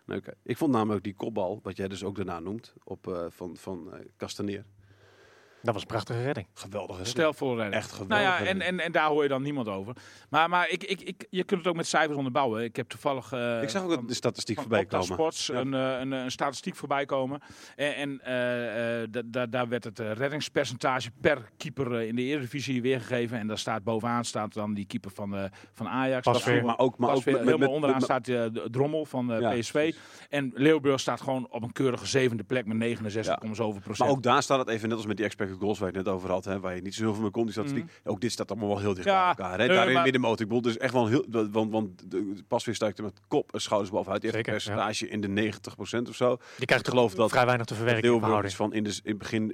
[0.09, 0.35] Oké.
[0.43, 3.93] Ik vond namelijk die kopbal, wat jij dus ook daarna noemt, op, eh, van, van
[3.93, 4.65] eh Castaneer.
[5.63, 6.47] Dat was een prachtige redding.
[6.55, 6.97] Geweldig.
[6.99, 7.05] hè?
[7.05, 7.75] Stel voor redding.
[7.75, 8.17] Echt geweldig.
[8.17, 8.65] Nou ja, en, redding.
[8.65, 9.97] en, en daar hoor je dan niemand over.
[10.31, 12.65] Maar, maar ik, ik, ik, je kunt het ook met cijfers onderbouwen.
[12.65, 13.33] Ik heb toevallig...
[13.33, 15.07] eh, ik zag ook van- de statistiek van voorbij komen.
[15.07, 15.55] Sports Ja.
[15.55, 17.41] een, eh, een, een statistiek voorbij komen.
[17.77, 22.83] En, en eh, eh, da- da- daar werd het reddingspercentage per keeper in de Eredivisie
[22.83, 23.39] weergegeven.
[23.39, 26.25] En daar staat bovenaan staat dan die keeper van, eh, van Ajax.
[26.25, 26.65] Pas Dat- weer.
[26.65, 29.51] Maar ook, maar ook met, helemaal met, onderaan met- staat de Drommel van eh, Ja,
[29.59, 29.73] PSV.
[29.73, 29.97] precies.
[30.29, 33.99] En Leeuwburg staat gewoon op een keurige zevende plek met 69, zoveel procent.
[33.99, 36.05] Maar ook daar staat het even net als met die expected goals waar je het
[36.07, 37.91] net over had, hè, waar je niet zo heel veel meer kon, die statistiek.
[38.05, 39.17] Ook dit staat allemaal wel heel dicht Mhm.
[39.17, 39.59] Ja, bij elkaar.
[39.61, 39.67] Hè?
[39.67, 40.41] nee, daar in maar- de middenmoot.
[40.41, 43.53] Ik bedoel, dus echt wel heel, want, want de, pas weer stuikt er met kop
[43.55, 44.21] en schouders bovenuit.
[44.23, 46.37] Die heeft een percentage in de 90% of zo.
[46.57, 48.55] Die krijgt Ik geloof dat vrij weinig te verwerken in Leeuwenburg verhouding.
[48.57, 49.53] van in, de, in het begin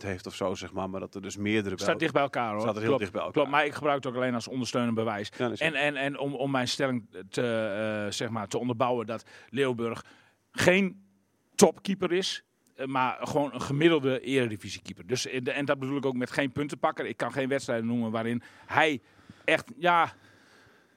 [0.00, 0.90] 71% heeft of zo, zeg maar.
[0.90, 2.60] Maar dat er dus meerdere bij staat dicht bij elkaar hoor.
[2.60, 3.36] Staat er heel Klopt, dicht bij elkaar.
[3.36, 5.30] Klopt, maar ik gebruik het ook alleen als ondersteunend bewijs.
[5.38, 7.42] Ja, dat En, en, en om, om mijn stelling te,
[8.06, 10.04] eh, zeg maar, te onderbouwen dat Leeuwburg
[10.52, 11.06] geen
[11.54, 12.42] topkeeper is.
[12.78, 15.06] Eh, Maar gewoon een gemiddelde eredivisiekeeper.
[15.06, 17.06] Dus, in de- en dat bedoel ik ook met geen puntenpakker.
[17.06, 19.00] Ik kan geen wedstrijden noemen waarin hij
[19.44, 20.12] echt, ja,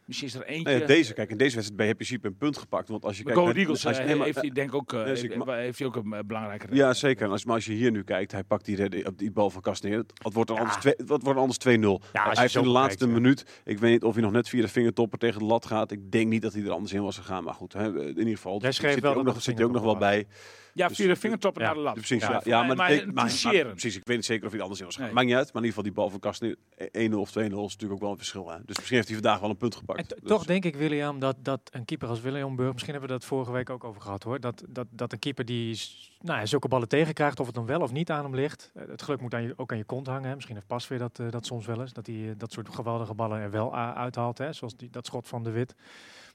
[0.05, 0.73] misschien is er eentje.
[0.77, 2.89] Nee, deze, kijk, in deze wedstrijd ben je in principe een punt gepakt.
[2.89, 3.39] Want als je kijkt...
[3.39, 5.23] Go naar- Eagles als je- eh, nee, maar- heeft hij denk ik ook, eh, heeft,
[5.23, 7.25] ik ma- heeft hij ook een eh, belangrijke Ja, zeker.
[7.25, 9.61] En als, maar als je hier nu kijkt, hij pakt die, op die bal van
[9.61, 9.97] Kast neer.
[9.97, 11.67] Het wordt dan anders, twee- het wordt dan anders 2-0.
[11.69, 14.31] Ja, als je hij heeft in de laatste minuut, ik weet niet of hij nog
[14.31, 15.91] net via de vingertoppen tegen de lat gaat.
[15.91, 17.43] Ik denk niet dat hij er anders in was gegaan.
[17.43, 19.97] Maar goed, hè, in ieder geval zit, wel ook nog, zit hij ook nog wel
[19.97, 20.27] bij.
[20.73, 21.93] Ja, Dus- via de vingertoppen ja, naar de lat.
[21.93, 22.31] Precies, ja.
[22.31, 24.79] Ja, ja, maar, maar, betekent- maar- precies, ik weet niet zeker of hij er anders
[24.79, 25.13] in was gegaan.
[25.13, 26.55] Maakt niet uit, maar in ieder geval die bal van Kast neer,
[26.91, 28.49] 1-0 of 2-0 is natuurlijk ook wel een verschil.
[28.49, 28.57] Hè.
[28.65, 30.09] Dus misschien heeft hij vandaag wel een punt gepakt.
[30.09, 33.17] Dus- toch denk ik, William, dat, dat een keeper als William Burg, misschien hebben we
[33.17, 35.79] dat vorige week ook over gehad hoor, dat, dat, dat een keeper die
[36.21, 38.83] nou, ja, zulke ballen tegenkrijgt, of het dan wel of niet aan hem ligt, eh,
[38.87, 40.29] het geluk moet aan je, ook aan je kont hangen.
[40.29, 40.33] Hè.
[40.33, 42.69] Misschien heeft Pas weer dat, eh, dat soms wel eens, dat hij eh, dat soort
[42.69, 45.75] geweldige ballen er wel uithaalt, hè, zoals die, dat schot van de Wit.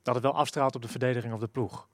[0.03, 1.88] Dat het wel afstraalt op de verdediging of de ploeg.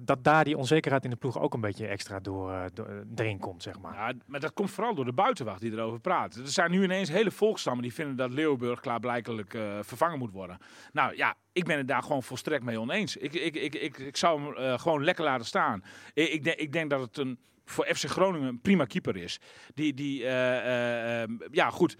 [0.00, 3.38] Dat, daar die onzekerheid in de ploeg ook een beetje extra door, eh, eh, erin
[3.38, 3.94] komt, zeg maar.
[3.94, 6.34] Ja, maar dat komt vooral door de buitenwacht die erover praat.
[6.34, 10.58] Er zijn nu ineens hele volkstammen die vinden dat Leeuwburg klaarblijkelijk eh, vervangen moet worden.
[10.92, 13.16] Nou ja, ik ben het daar gewoon volstrekt mee oneens.
[13.16, 15.82] Ik, ik, ik, ik, ik zou hem gewoon lekker laten staan.
[16.14, 19.38] Ik, ik, denk, ik denk dat het een, voor FC Groningen een prima keeper is.
[19.74, 21.96] Die, die eh, eh, ehm, ja goed,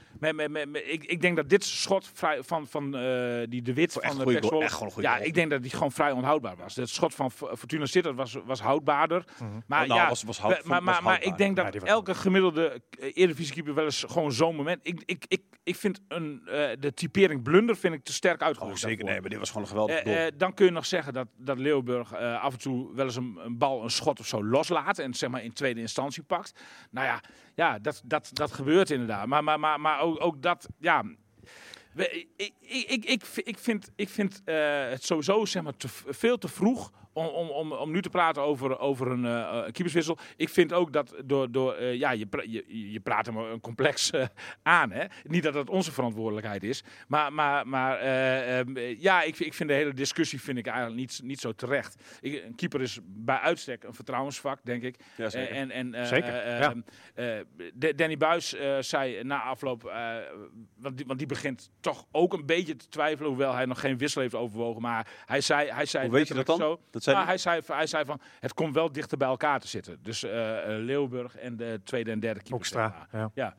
[0.73, 4.09] ik, ik denk dat dit schot vrij, van, van eh, die De Wit van de
[4.23, 4.41] goeie
[5.07, 5.27] Ja, goal.
[5.27, 6.77] ik denk dat die gewoon vrij onhoudbaar was.
[6.77, 9.25] Het schot van Fortuna Sittard was, was houdbaarder.
[9.67, 12.15] Maar Oh, nou, ja, was- was houd- we- maar, maar, maar ik denk dat elke
[12.15, 14.81] gemiddelde eh, Eredivisiekeeper wel eens gewoon zo'n moment...
[14.83, 18.47] Ik, ik, ik, ik vind een, eh, de typering blunder vind ik te sterk Oh,
[18.47, 18.79] uitgedrukt.
[18.79, 18.97] zeker.
[18.97, 19.13] daarvoor.
[19.13, 19.97] Nee, maar dit was gewoon een geweldig
[20.33, 23.39] eh, dan kun je nog zeggen dat, dat Leeuwburg af en toe wel eens een,
[23.45, 24.99] een bal, een schot of zo loslaat.
[24.99, 26.61] En zeg maar in tweede instantie pakt.
[26.91, 27.21] Nou ja,
[27.55, 29.27] ja dat, dat, dat gebeurt inderdaad.
[29.27, 31.05] Maar, maar, maar, maar ook, ook dat, ja.
[31.95, 33.05] Ik, ik, ik,
[33.37, 37.73] ik, vind- ik vind, het sowieso zeg maar, te, veel te vroeg om, om, om,
[37.73, 40.19] om nu te praten over, over een eh, eh, keeperswissel.
[40.37, 43.61] Ik vind ook dat door, door eh, ja, je, pra- je, je praat hem een
[43.61, 44.27] complex eh,
[44.63, 44.91] aan.
[44.91, 45.05] Hè?
[45.25, 46.85] Niet dat het onze verantwoordelijkheid is.
[47.09, 50.67] Maar, maar, maar eh, ehm, eh, ja, ik, ik vind de hele discussie vind ik
[50.67, 52.03] eigenlijk niet, niet zo terecht.
[52.21, 54.97] Ik, een keeper is bij uitstek een vertrouwensvak, denk ik.
[55.17, 55.51] Ja, zeker.
[55.55, 56.75] Eh, en, en, eh, Zeker, eh, ja.
[57.15, 60.17] eh, eh, De- Danny Buis eh, zei na afloop, eh,
[60.77, 63.99] want, die, want die begint toch ook een beetje te twijfelen, hoewel hij nog geen
[63.99, 64.83] wissel heeft overwogen.
[64.83, 66.57] Maar hij zei, hij zei Hoe weet je dat dan?
[66.57, 67.39] Zo, Dat zei nou, hij?
[67.39, 69.99] zei, hij zei van, het komt wel dichter bij elkaar te zitten.
[70.03, 72.57] Dus eh, eh, Leeuwburg en de tweede en derde keeper.
[72.57, 73.31] Hoekstra, ja.
[73.35, 73.55] Ja,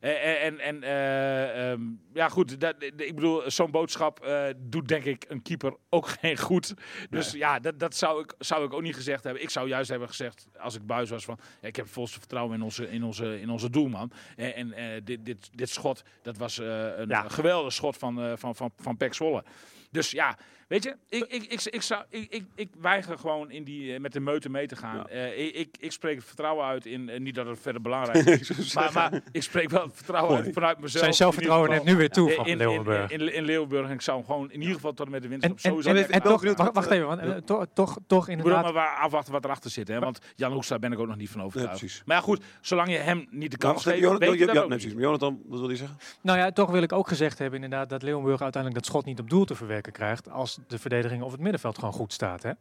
[0.00, 1.82] en, en eh, ehm,
[2.12, 6.74] ja goed, dat, ik bedoel, zo'n boodschap doet denk ik een keeper ook geen goed.
[7.10, 9.42] Dus ja, dat, dat zou, ik, zou ik ook niet gezegd hebben.
[9.42, 12.54] Ik zou juist hebben gezegd, als ik buis was, van ja, ik heb volste vertrouwen
[12.54, 14.12] in onze, in onze, in onze doelman.
[14.36, 17.28] En, en dit, dit, dit schot, dat was een Ja.
[17.28, 19.44] geweldig schot van, van, van, van Pek Zwolle.
[19.90, 20.36] Dus ja,
[20.68, 24.00] Weet je, ik, ik, ik, ik, zou, ik, ik, ik weiger gewoon in die, eh,
[24.00, 24.96] met de meute mee te gaan.
[24.96, 25.06] Ja.
[25.06, 28.26] Eh, ik, ik, ik spreek het vertrouwen uit in, eh, niet dat het verder belangrijk
[28.40, 31.02] is, maar, maar ik spreek wel het vertrouwen uit vanuit mezelf.
[31.02, 33.10] Zijn zelfvertrouwen ieder nu weer toe in, in, Leeuwenburg.
[33.10, 33.86] in, in, in Leeuwenburg.
[33.86, 35.56] En ik zou hem gewoon in ieder geval tot en met de winst En, op
[35.56, 35.88] en, sowieso...
[35.88, 38.74] en, even en toch, wacht, even, want, eh, toch, toch, toch ik inderdaad.
[38.74, 39.88] maar afwachten wat erachter zit.
[39.88, 39.98] Hè?
[39.98, 41.78] Want Jan Hoekstra ben ik ook nog niet van overtuigd.
[41.78, 42.02] precies.
[42.04, 44.46] maar ja, goed, zolang je hem niet de kans Wacht, geeft, Jonathan, weet je ja,
[44.46, 44.94] dat ja, nee, precies.
[44.94, 45.98] Maar Jonathan, wat wil je zeggen?
[46.22, 49.20] Nou ja, toch wil ik ook gezegd hebben inderdaad dat Leeuwenburg uiteindelijk dat schot niet
[49.20, 52.42] op doel te verwerken krijgt als de verdediging of het middenveld gewoon goed staat.
[52.42, 52.52] Hè?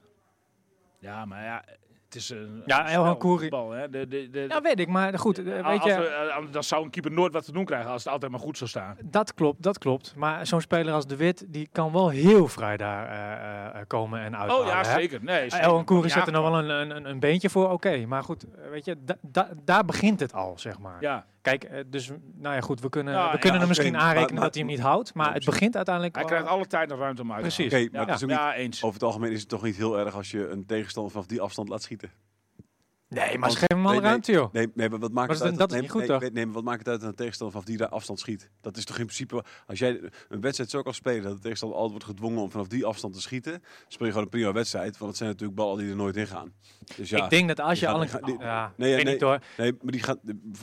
[1.00, 1.64] Ja, maar ja,
[2.06, 3.90] het is een Ja, een Elhan spel, Koeri- voetbal, hè.
[3.90, 6.64] De, de, de, Ja, weet ik, maar goed, eh, weet als je, we, eh, dan
[6.64, 8.98] zou een keeper nooit wat te doen krijgen als het altijd maar goed zou staan.
[9.04, 10.14] dat klopt, dat klopt.
[10.16, 14.20] Maar zo'n speler als De Wit, die kan wel heel vrij daar eh, eh, komen
[14.22, 14.66] en uithalen.
[14.66, 15.24] Oh ja, zeker.
[15.24, 15.84] Nee, zeker.
[16.02, 18.06] Ja, zet er nog wel een, een, een- een beentje voor, oké.
[18.06, 20.98] Maar goed, eh, weet je, da- da- daar begint het al, zeg maar.
[21.02, 24.34] Ja, Kijk, eh, dus nou ja, goed, we kunnen, Ja, we kunnen er misschien aanrekenen
[24.34, 25.14] maar- dat hij hem niet houdt.
[25.14, 27.56] Maar Ja, het begint uiteindelijk hij al- krijgt alle tijd en ruimte om uit te
[27.56, 27.72] Precies.
[27.72, 28.84] maar Ja, het is ook niet, ja, eens.
[28.84, 31.42] over het algemeen is het toch niet heel erg als je een tegenstander vanaf die
[31.42, 32.12] afstand laat schieten.
[33.10, 34.54] Nee, maar Want- geef hem alle nee, nee, ruimte, joh.
[34.54, 35.58] Nee, nee maar wat maakt Maar het dat- uit?
[35.60, 37.62] dat is nee, niet goed, nee, Nee, maar wat maakt het uit dat een tegenstander
[37.62, 38.50] vanaf die afstand schiet?
[38.62, 41.78] Dat is toch in principe, als jij een wedstrijd zo kan spelen dat de tegenstander
[41.78, 44.98] altijd wordt gedwongen om vanaf die afstand te schieten, speel je gewoon een prima wedstrijd,
[44.98, 46.54] want het zijn natuurlijk ballen die er nooit in gaan.
[46.96, 48.26] Dus ja, ik denk dat als je al gaan- een...
[48.26, 49.14] die- Ja, nee, nee.
[49.14, 49.40] niet hoor.
[49.58, 50.20] nee, maar die gaan,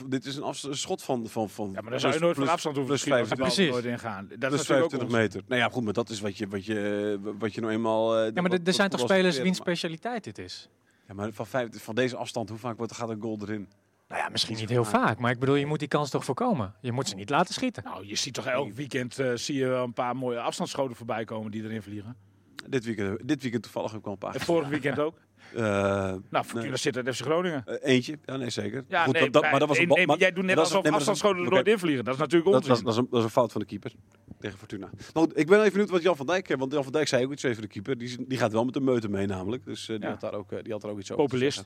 [0.07, 2.75] dit is een, schot van, van, van Ja, maar dan zou je nooit van afstand
[2.75, 4.27] hoeven te plus schieten als de bal 25 er nooit ingaan.
[4.27, 5.41] Dat plus is natuurlijk ook 25 meter.
[5.47, 8.17] Nou ja, goed, maar dat is wat je, wat je, wat je nou eenmaal...
[8.17, 10.69] eh, Ja, maar er- zijn toch spelers wiens specialiteit dit is?
[11.07, 13.69] Ja, maar van, vijf, van deze afstand, hoe vaak wordt, gaat een goal erin?
[14.07, 15.19] Nou ja, misschien niet heel vaak.
[15.19, 16.75] Maar ik bedoel, je moet die kans toch voorkomen.
[16.81, 17.83] Je moet ze niet laten schieten.
[17.83, 21.23] Nou, je ziet toch elk weekend eh, zie je wel een paar mooie afstandsschoten voorbij
[21.25, 22.15] komen die erin vliegen.
[22.67, 24.33] Dit weekend, dit weekend toevallig ook wel een paar.
[24.33, 25.17] En vorig weekend ook.
[25.53, 25.61] Eh,
[26.29, 27.63] Nou, Fortuna zit uit FC Groningen.
[27.65, 28.85] eh, eentje, ja nee zeker.
[28.87, 30.57] Ja, Goed, nee, dat, dat- maar dat was een nee, nee, maar- jij doet net
[30.57, 32.03] alsof nee, afstandsschoten er nooit invliegen.
[32.05, 32.69] Dat is natuurlijk Dat, onzin.
[32.73, 33.91] was, dat, is een, dat is een fout van de keeper
[34.39, 34.89] tegen Fortuna.
[35.13, 36.55] Maar goed, ik ben even benieuwd wat Jan van Dijk...
[36.55, 37.97] Want Jan van Dijk zei ook iets over de keeper.
[37.97, 39.65] Die, die gaat wel met de meute mee namelijk.
[39.65, 40.09] Dus eh, die, Ja.
[40.09, 41.65] had daar ook, eh, die had er ook iets over Populist.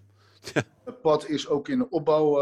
[0.83, 2.41] Het pad is ook in de opbouw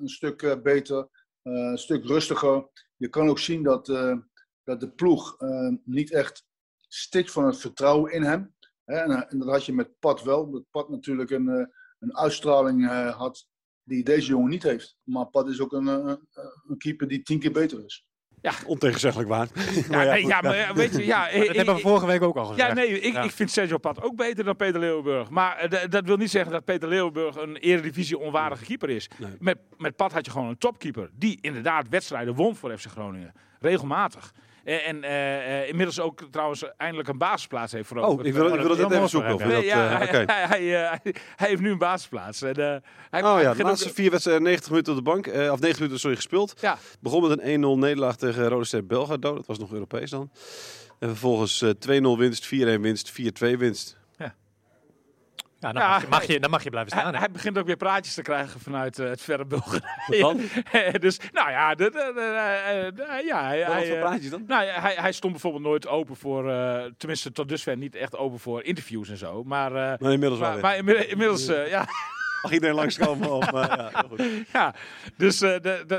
[0.00, 1.08] een stuk eh, beter,
[1.42, 2.68] eh, een stuk rustiger.
[2.96, 4.16] Je kan ook zien dat, eh,
[4.64, 5.36] dat de ploeg
[5.84, 6.44] niet echt
[6.88, 8.54] stikt van het vertrouwen in hem.
[8.88, 10.50] En, eh, en dat had je met Pat wel.
[10.50, 11.66] Dat Pat natuurlijk een, eh,
[11.98, 13.46] een uitstraling eh, had
[13.82, 14.96] die deze jongen niet heeft.
[15.02, 18.04] Maar Pat is ook een, een keeper die tien keer beter is.
[18.66, 19.48] Ontegenzeggelijk waar.
[19.54, 19.62] Ja,
[19.96, 22.36] Maar nee, ja, maar ja, weet je, ja, Dat ik- hebben we vorige week ook
[22.36, 22.68] al gezegd.
[22.68, 23.22] Ja, nee, ik, Ja.
[23.22, 25.30] ik vind Sergio Pat ook beter dan Peter Leeuwenburg.
[25.30, 29.08] Maar dat wil niet zeggen dat Peter Leeuwenburg een eredivisie onwaardige keeper is.
[29.18, 29.30] Nee.
[29.38, 33.32] Met, met Pat had je gewoon een topkeeper die inderdaad wedstrijden won voor FC Groningen.
[33.58, 34.32] Regelmatig.
[34.68, 38.20] En, en eh, eh, inmiddels ook trouwens eindelijk een basisplaats heeft veroverd.
[38.20, 39.34] Oh, ik wil, ik wil dat even zoeken.
[39.34, 40.98] Of Nee, dat, ja, eh, hij, hij, hij, eh,
[41.36, 42.42] hij heeft nu een basisplaats.
[42.42, 42.76] En, eh,
[43.10, 45.26] hij, Oh ja, de laatste ook- vier wedstrijden, 90 minuten op de bank.
[45.26, 46.54] eh, of 90 minuten, sorry, gespeeld.
[46.60, 46.78] Ja.
[47.00, 49.34] Begon met een 1-0 nederlaag tegen Rode Ster Belgrado.
[49.34, 50.30] Dat was nog Europees dan.
[50.98, 53.96] En vervolgens eh, 2-0 winst, 4-1 winst, 4-2 winst.
[55.60, 57.14] Ja, dan, Ja, mag, je, mag, je, dan mag je blijven staan.
[57.14, 60.98] Hij, begint ook weer praatjes te krijgen vanuit eh, het verre Bulgarije.
[60.98, 64.44] dus, nou ja, de, de, de, eh, eh, ja hij, Wat hij, voor praatjes dan?
[64.46, 66.42] Nou hij, hij stond bijvoorbeeld nooit open voor,
[66.96, 69.44] tenminste tot dusver niet echt open voor interviews en zo.
[69.44, 70.84] Maar, Maar inmiddels wel maar, weer.
[70.84, 71.86] maar inmiddels, ja,
[72.42, 73.30] Mag iedereen langskomen?
[73.30, 73.90] Of, ja,
[74.52, 74.74] ja,
[75.16, 75.38] dus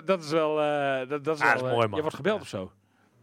[0.05, 0.55] dat is wel,
[1.07, 1.95] dat, dat is Ah, wel, is mooi, man.
[1.95, 2.71] Je wordt gebeld of zo.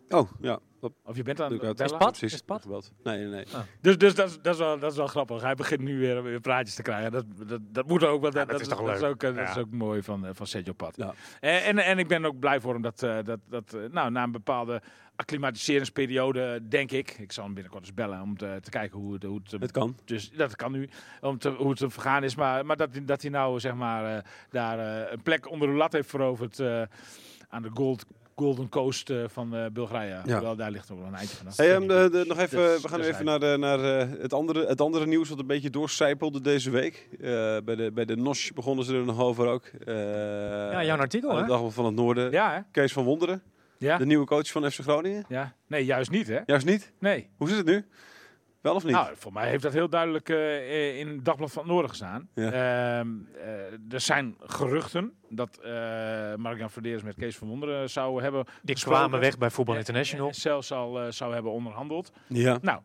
[0.08, 0.58] Oh, ja.
[0.80, 1.98] Dat Of je bent aan het bellen.
[1.98, 2.22] Precies.
[2.22, 2.66] Is het pad?
[3.02, 3.44] Nee, nee, nee.
[3.80, 5.42] Dus, dus dat, is, dat, is wel, dat is wel grappig.
[5.42, 7.12] Hij begint nu weer, weer praatjes te krijgen.
[7.12, 8.30] Dat, dat, dat moet ook wel.
[8.30, 10.46] Dat, dat is toch dat is ook, eh, dat is ook mooi van, eh, van
[10.46, 10.96] Sergio Pat.
[10.96, 11.14] Ja.
[11.40, 14.10] En, en, en ik ben ook blij voor hem dat, eh, dat, dat eh, nou,
[14.10, 14.82] na een bepaalde
[15.16, 17.10] acclimatiseringsperiode, denk ik.
[17.18, 19.70] Ik zal hem binnenkort eens bellen om te, te kijken hoe het, hoe het, Het
[19.70, 19.96] kan.
[20.04, 20.88] dus dat kan nu,
[21.20, 22.34] om te, hoe het hem vergaan is.
[22.34, 25.68] Maar, maar dat, hij- dat hij nou zeg maar, eh, daar eh, een plek onder
[25.68, 26.82] de lat heeft veroverd eh,
[27.48, 28.04] aan de Gold,
[28.36, 30.20] Golden Coast eh, van eh, Bulgarije.
[30.24, 30.40] Ja.
[30.40, 31.56] Wel, daar ligt nog wel een eindje vanaf.
[31.56, 34.32] Hey, de, de- nog even, Dus- we gaan dus even naar, de, naar eh, het,
[34.32, 37.08] andere, het andere nieuws wat een beetje doorcijpelde deze week.
[37.12, 37.18] Eh,
[37.64, 39.64] bij, de, bij de NOS begonnen ze er nog over ook.
[39.64, 39.94] Eh,
[40.72, 41.40] Ja, jouw artikel, hè?
[41.42, 42.30] de Dagblad van het Noorden.
[42.30, 42.60] Ja, hè?
[42.72, 43.42] Kees van Wonderen,
[43.78, 43.96] Ja?
[43.98, 45.24] de nieuwe coach van FC Groningen.
[45.28, 45.54] ja.
[45.66, 46.38] Nee, juist niet, hè?
[46.46, 46.92] Juist niet.
[46.98, 47.28] Nee.
[47.36, 47.86] Hoe zit het nu?
[48.66, 48.92] Wel of niet?
[48.92, 52.28] Nou, voor mij heeft dat heel duidelijk eh, in het Dagblad van het Noorden gestaan.
[52.34, 52.50] Ja.
[52.50, 58.44] Ehm, eh, er zijn geruchten dat eh Mark-Jan Verdeers met Kees van Wonderen zou hebben
[58.62, 59.00] Die gesproken.
[59.00, 60.34] kwamen weg bij Voetbal International.
[60.34, 62.12] zelfs al zou hebben onderhandeld.
[62.28, 62.58] ja.
[62.62, 62.80] Nou,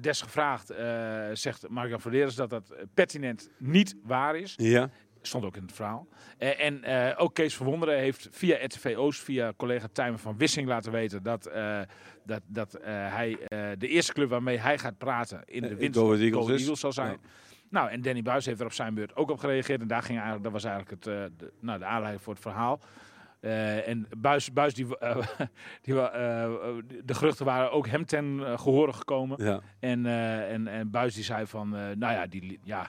[0.00, 4.52] desgevraagd eh, zegt Mark-Jan Verdeers dat dat pertinent niet waar is.
[4.56, 4.90] Ja.
[5.22, 6.08] Stond ook in het verhaal.
[6.38, 10.68] Eh, en eh, ook Kees Verwonderen heeft via RTV Oost, via collega Tijmen van Wissing
[10.68, 11.80] laten weten dat, eh,
[12.24, 13.38] dat, dat hij
[13.78, 17.10] de eerste club waarmee hij gaat praten in de winst Go Eagles zal zijn.
[17.10, 17.28] Ja.
[17.70, 19.80] Nou, en Danny Buis heeft er op zijn beurt ook op gereageerd.
[19.80, 21.04] En daar ging eigenlijk, dat was eigenlijk het,
[21.38, 22.80] de, nou, de aanleiding voor het verhaal.
[23.40, 24.86] En Buis, Buis die,
[25.82, 25.94] die,
[27.04, 29.44] de geruchten waren ook hem ten eh, gehore gekomen.
[29.44, 29.60] Ja.
[29.78, 32.88] En, en, en Buis die zei van, nou ja, die, ja.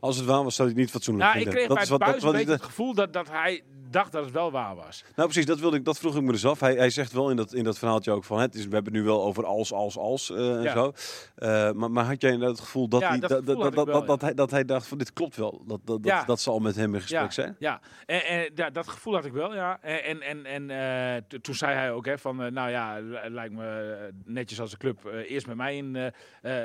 [0.00, 1.66] Als het waar was, zou hij niet fatsoenlijk Nou, ik vinden.
[1.66, 3.62] kreeg dat bij is wat, Buis dat, een beetje ik- het gevoel dat, dat hij
[3.90, 5.04] dacht dat het wel waar was.
[5.16, 6.60] Nou, precies, dat, wilde ik, dat vroeg ik me dus af.
[6.60, 8.92] Hij, hij zegt wel in dat, in dat verhaaltje ook van, het is, we hebben
[8.92, 10.72] het nu wel over als, als, als eh, en Ja.
[10.72, 10.92] zo.
[11.34, 13.62] Eh, maar, maar had jij inderdaad het gevoel dat, Ja, hij, dat dat, gevoel dat,
[13.62, 14.26] had ik dat, wel, dat, dat ja.
[14.26, 15.62] hij, dat hij dacht van, dit klopt wel.
[15.66, 17.56] Dat, dat, dat, dat zal met hem in gesprek Ja, zijn.
[17.58, 17.80] ja.
[18.06, 19.78] En, en ja, dat gevoel had ik wel, ja.
[19.82, 24.60] En, en, en, eh, toen zei hij ook, hè, van, nou ja, lijkt me netjes
[24.60, 26.12] als de club eerst met mij in,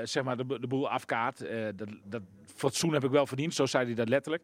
[0.04, 1.40] zeg maar, de, de boel afkaart.
[1.76, 2.22] Dat, dat
[2.56, 4.44] fatsoen heb ik wel verdiend, zo zei hij dat letterlijk.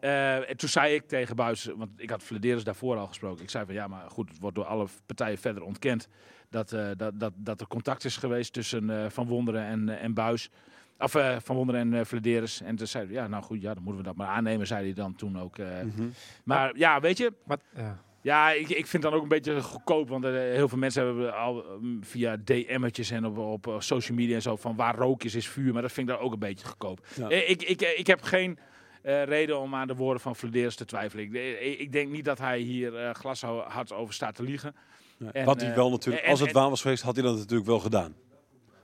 [0.00, 3.42] Eh, en toen zei ik tegen Buis, want ik had Flederis daarvoor al gesproken.
[3.42, 6.08] Ik zei van ja, maar goed, het wordt door alle partijen verder ontkend
[6.50, 10.14] dat, eh, dat, dat, dat er contact is geweest tussen eh, Van Wonderen en, en
[10.14, 10.50] Buis.
[10.98, 12.60] Of eh, Van Wonderen en uh, Flederis.
[12.60, 14.84] En toen zei hij, ja, nou goed, ja, dan moeten we dat maar aannemen, zei
[14.84, 15.58] hij dan toen ook.
[15.58, 15.82] eh.
[15.82, 16.08] Mhm.
[16.44, 17.98] Maar ja, weet je, Maar, ja.
[18.24, 20.08] Ja, ik, ik vind dan ook een beetje goedkoop.
[20.08, 24.16] Want eh, heel veel mensen hebben al mm, via DM'tjes en op, op eh, social
[24.16, 25.72] media en zo van waar rook is, vuur.
[25.72, 27.06] Maar dat vind ik dan ook een beetje goedkoop.
[27.16, 27.28] Ja.
[27.28, 28.58] Eh, Ik, ik, ik heb geen
[29.02, 31.24] eh, reden om aan de woorden van Flederis te twijfelen.
[31.24, 34.74] Ik, ik, denk niet dat hij hier eh glashard over staat te liegen.
[35.16, 35.32] Ja.
[35.32, 37.36] En, Wat hij wel natuurlijk, en- als het en- waar was geweest, had hij dat
[37.36, 38.14] natuurlijk wel gedaan.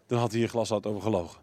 [0.06, 1.40] Dan had hij hier glas had over gelogen.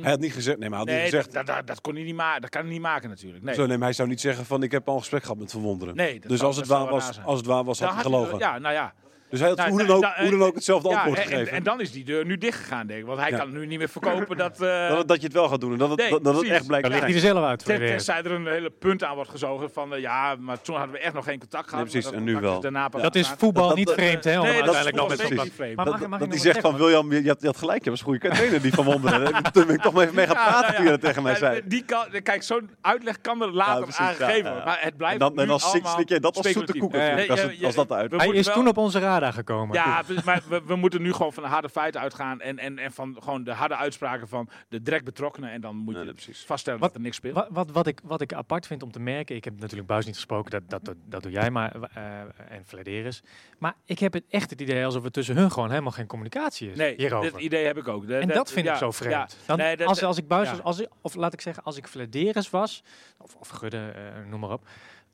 [0.00, 1.32] Hij had niet gezegd, nee, maar hij had Nee, niet gezegd.
[1.32, 2.40] dat, dat, dat kon hij niet maken.
[2.40, 3.44] Dat kan hij niet maken natuurlijk.
[3.44, 3.54] Nee.
[3.54, 5.50] Zo, nee, maar hij zou niet zeggen van, ik heb al een gesprek gehad met
[5.50, 5.96] Verwonderen.
[5.96, 8.04] Nee, dat dus zou- als het, waar was, als het waar was, had Dan hij
[8.04, 8.46] had hij- gelogen.
[8.52, 8.94] Ja, nou ja.
[9.30, 11.18] Dus hij had Nou, hoe, dan nou, ook, dan- hoe dan ook hetzelfde Ja, antwoord
[11.18, 11.48] en, gegeven.
[11.50, 13.06] en, en dan is die deur nu dicht gegaan, denk ik.
[13.06, 13.36] Want hij Ja.
[13.38, 14.60] kan nu niet meer verkopen dat...
[14.62, 16.48] eh, dat, dat je het wel gaat doen en dat het, Nee, dat, dat het
[16.48, 17.58] echt blijkt Dan ligt hij er zelf uit.
[17.64, 18.04] Ten, Flederis.
[18.04, 21.00] tenzij er een hele punt aan wordt gezogen van eh, ja, maar toen hadden we
[21.00, 21.82] echt nog geen contact gehad.
[21.84, 22.60] Nee, precies, en dat nu wel.
[22.90, 24.30] Dat is voetbal niet vreemd, hè?
[24.30, 25.76] Nee, dat is uiteindelijk nog met vreemd.
[26.20, 26.76] Dat, hij zegt van?
[26.76, 29.42] William, je, je had, gelijk, je was een goede trainer, die van Wonderen.
[29.52, 31.34] Toen ben ik toch maar even mee gaan praten nou toen je dat tegen mij
[31.34, 31.60] zei.
[31.64, 34.62] Die kan, kijk, zo'n uitleg kan er later aangegeven.
[34.64, 36.94] Maar het blijft En dan, en nu dan slik, allemaal jij dat als zoete koek
[36.94, 38.12] als, dat uit.
[38.16, 39.74] Hij is toen op onze gekomen.
[39.76, 42.40] Ja, precies, maar we, we moeten nu gewoon van de harde feiten uitgaan.
[42.40, 45.50] En, en, en van gewoon de harde uitspraken van de direct betrokkenen.
[45.50, 46.44] En dan moet je precies.
[46.44, 47.34] vaststellen Wat- dat er niks speelt.
[47.34, 50.06] Wat, wat, wat, ik, wat ik apart vind om te merken, ik heb natuurlijk Buis
[50.06, 53.22] niet gesproken, dat, dat, dat, dat doe jij maar, eh, en Flederis.
[53.58, 56.70] Maar ik heb het echt het idee alsof er tussen hun gewoon helemaal geen communicatie
[56.70, 57.32] is Nee, hierover.
[57.32, 58.06] dat idee heb ik ook.
[58.06, 59.12] De- en dat vind ja, ik zo vreemd.
[59.14, 59.28] ja.
[59.46, 60.54] Dan, Nee, dat- als, als ik Buis ja.
[60.54, 62.82] was, als ik, of laat ik zeggen, als ik Flederis was,
[63.18, 64.64] of, of Gudde, eh, noem maar op,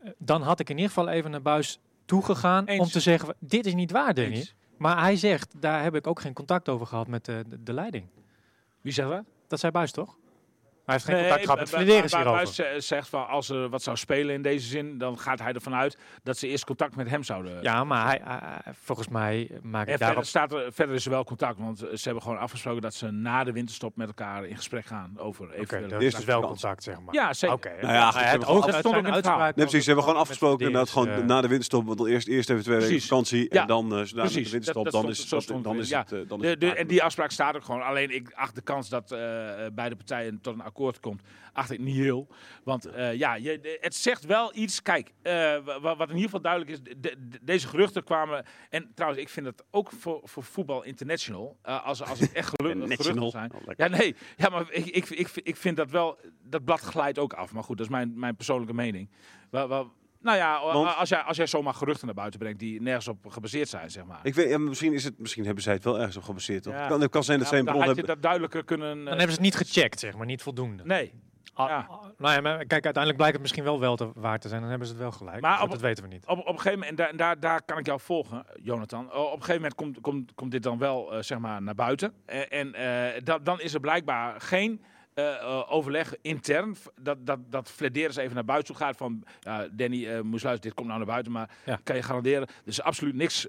[0.02, 3.66] eh, dan had ik in ieder geval even naar Buis toegegaan om te zeggen, dit
[3.66, 4.34] is niet waar, Danny.
[4.34, 4.54] Eens.
[4.76, 7.72] Maar hij zegt, daar heb ik ook geen contact over gehad met de, de, de
[7.72, 8.06] leiding.
[8.80, 9.24] Wie zegt dat?
[9.48, 10.16] Dat zei Buis toch?
[10.84, 12.64] Hij heeft geen Nee, contact gehad met Flederis hierover.
[12.66, 15.74] Eh, zegt van als er wat zou spelen in deze zin, dan gaat hij ervan
[15.74, 17.62] uit dat ze eerst contact met hem zouden.
[17.62, 20.24] Ja, maar hij, hij- volgens mij maak En ik daarop...
[20.24, 22.94] verder, staat er, verder is er wel contact, want eh, ze hebben gewoon afgesproken dat
[22.94, 26.26] ze na de winterstop met elkaar in gesprek gaan over Oké, eventuele dat eerste is
[26.26, 26.62] wel vakantie.
[26.62, 27.14] contact, zeg maar.
[27.14, 27.56] Ja, zeker.
[27.56, 27.70] Oké.
[27.80, 29.14] Nou ja, het stond ook zijn in het verhaal.
[29.14, 29.80] uitspraak Nee, precies.
[29.80, 32.78] Ze hebben gewoon afgesproken inderdaad gewoon eh, na de winterstop, want eerst, eerst even twee
[32.78, 33.60] weken vakantie Ja.
[33.60, 35.88] en dan uh, na de winterstop, Dat- dat dan stond- is, dat, stond het, is
[35.88, 36.00] ja.
[36.00, 36.12] het...
[36.12, 36.78] eh, dan is De, het de, klaar.
[36.78, 37.82] en die afspraak staat ook gewoon.
[37.82, 39.18] Alleen ik acht de kans dat eh,
[39.72, 42.28] beide partijen tot een akkoord komt, acht ik niet heel.
[42.64, 44.82] Want eh, ja, je, het zegt wel iets.
[44.82, 45.32] Kijk, eh,
[45.64, 48.44] wa- wa- wat in ieder geval duidelijk is, de- de- deze geruchten kwamen.
[48.70, 51.56] En trouwens, ik vind het ook voor, voor voetbal international.
[51.62, 53.52] eh, als, als het echt gelukkig geruchten zijn.
[53.54, 53.60] Oh.
[53.76, 54.16] Ja, nee.
[54.36, 56.18] Ja, maar ik, ik, ik, ik vind dat wel.
[56.42, 57.52] Dat blad glijdt ook af.
[57.52, 59.10] Maar goed, dat is mijn, mijn persoonlijke mening.
[59.50, 59.68] Wel,
[60.24, 63.26] nou ja, Want- als, jij, als jij zomaar geruchten naar buiten brengt die nergens op
[63.26, 64.20] gebaseerd zijn, zeg maar.
[64.22, 66.62] Ik weet, ja, misschien, is het, misschien hebben zij het wel ergens op gebaseerd.
[66.62, 66.72] Toch?
[66.74, 66.86] Ja.
[66.88, 68.14] Kan, het kan zijn dat Ja, zij een bron had je hebben.
[68.14, 68.88] dat duidelijker kunnen.
[68.88, 70.84] Dan eh, hebben ze het niet gecheckt, zeg maar, niet voldoende.
[70.84, 71.12] Nee.
[71.54, 71.86] Ah, ja.
[71.88, 74.60] ah, nou ja, maar kijk, uiteindelijk blijkt het misschien wel wel te, waar te zijn.
[74.60, 75.40] Dan hebben ze het wel gelijk.
[75.40, 76.26] Maar Maar op- dat weten we niet.
[76.26, 79.12] Op, op een gegeven moment, en daar, en daar, daar kan ik jou volgen, Jonathan.
[79.12, 81.74] Oh, Op een gegeven moment komt, komt, komt dit dan wel eh, zeg maar naar
[81.74, 82.14] buiten.
[82.26, 84.84] En, en eh, dat, dan is er blijkbaar geen
[85.14, 86.76] eh, overleg intern.
[87.00, 89.24] Dat, dat, dat Flederis even naar buiten toe gaat van...
[89.40, 91.32] ja, Danny, eh moest luisteren, dit komt nou naar buiten.
[91.32, 91.78] Maar Ja.
[91.82, 93.42] kan je garanderen, er is absoluut niks...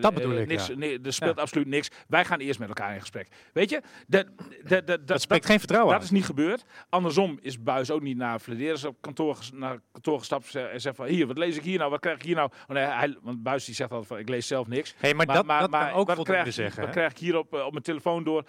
[0.00, 0.74] Dat bedoel ik, niks ja.
[0.74, 1.42] nee, er speelt Ja.
[1.42, 1.90] absoluut niks.
[2.08, 3.28] Wij gaan eerst met elkaar in gesprek.
[3.52, 6.10] Weet je, de, Dat spreekt geen vertrouwen dat uit.
[6.10, 6.64] is niet gebeurd.
[6.88, 11.06] Andersom is Buis ook niet naar Flederis op kantoor, naar kantoor gestapt en zegt van...
[11.06, 11.90] Hier, wat lees ik hier nou?
[11.90, 12.50] Wat krijg ik hier nou?
[12.66, 14.94] Want, hij, hij- want Buis die zegt altijd van, ik lees zelf niks.
[14.98, 16.76] Hey, maar, dat, dat kan ook wat krijg, zeggen.
[16.80, 16.92] Wat hè?
[16.94, 18.44] krijg ik hier op, op mijn telefoon door?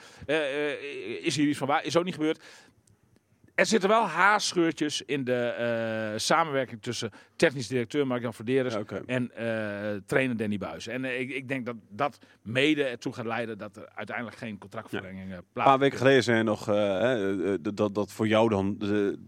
[1.22, 1.84] Is hier iets van waar?
[1.86, 2.44] Is ook niet gebeurd.
[3.56, 10.02] Er zitten wel haarscheurtjes in de eh, samenwerking tussen technisch directeur Mark-Jan Verderes en eh,
[10.06, 10.88] trainer Danny Buis.
[10.88, 14.58] En eh, ik, ik denk dat dat mede ertoe gaat leiden dat er uiteindelijk geen
[14.58, 16.66] contractverlenging eh, Een plaats paar weken geleden zei je nog
[17.74, 18.78] dat, dat voor jou dan...
[18.78, 19.20] De,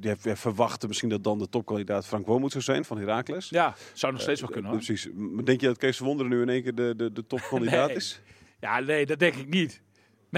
[0.00, 3.48] je, verwachtte misschien dat dan de topkandidaat Frank Wormoed zou zijn van Heracles.
[3.48, 4.80] Ja, zou nog steeds wel kunnen hoor.
[4.80, 5.08] Precies.
[5.44, 7.96] Denk je dat Kees Verwonderen nu in één keer de, de, de topkandidaat Nee.
[7.96, 8.20] is?
[8.60, 9.82] Ja, nee, dat denk ik niet.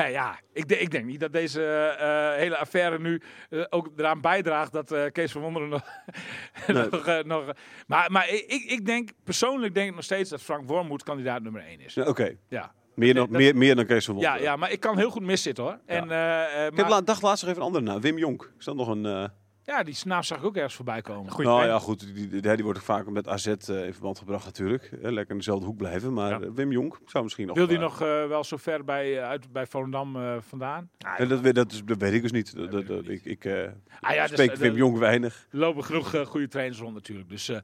[0.03, 1.65] Nee, ja, ik, de- ik denk niet dat deze
[1.99, 5.83] eh, hele affaire nu eh, ook eraan bijdraagt dat eh, Kees van Wonderen nog...
[6.67, 6.89] Nee.
[6.91, 7.45] nog, eh, nog
[7.87, 11.63] maar maar ik, ik- denk, persoonlijk denk ik nog steeds dat Frank Wormoed kandidaat nummer
[11.63, 11.95] 1 is.
[11.95, 12.73] Ja, Oké, Ja.
[12.95, 14.51] meer, dan, dat- meer, meer dan Kees van Ja, Wonderen.
[14.51, 15.79] ja, maar ik kan heel goed miszitten hoor.
[15.87, 18.01] En, eh, eh, Ik heb maar- dacht laatst nog even een andere naam.
[18.01, 18.53] Wim Jonk.
[18.59, 19.07] Is dat nog een...
[19.07, 19.25] eh,
[19.69, 21.33] ja, die naam zag ik ook ergens voorbij komen.
[21.33, 22.15] Goeie nou ja, goed.
[22.15, 24.83] Die, die, die wordt ook vaak met AZ eh, in verband gebracht natuurlijk.
[24.85, 26.13] Eh, lekker in dezelfde hoek blijven.
[26.13, 26.41] Maar Ja.
[26.41, 27.57] eh, Wim Jonk zou misschien nog...
[27.57, 30.91] Wil die nog eh, wel zo ver bij, uit, bij Volendam eh, vandaan?
[30.99, 32.57] Ja, dat, weet- dat, is, dat weet ik dus niet.
[32.57, 33.69] Dat, dat, dat- ik ik eh,
[34.01, 35.47] Ah ja, dus, spreek Wim Jonk weinig.
[35.51, 37.29] Er lopen genoeg goede trainers rond natuurlijk.
[37.29, 37.59] Dus eh,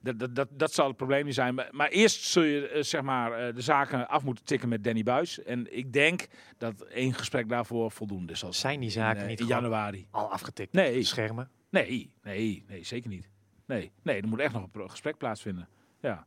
[0.00, 1.54] dat, dat, dat, dat zal het probleem niet zijn.
[1.54, 5.02] Maar, maar eerst zul je zeg maar, eh, de zaken af moeten tikken met Danny
[5.02, 5.42] Buis.
[5.42, 6.26] En ik denk
[6.58, 8.66] dat één gesprek daarvoor voldoende zal zijn.
[8.68, 10.06] Zijn die In, zaken niet in januari.
[10.10, 10.72] al afgetikt?
[10.72, 11.02] Nee.
[11.02, 11.47] Schermen.
[11.70, 13.28] Nee, nee, nee, zeker niet.
[13.66, 15.68] Nee, nee, er moet echt nog een gesprek plaatsvinden.
[16.00, 16.26] Ja.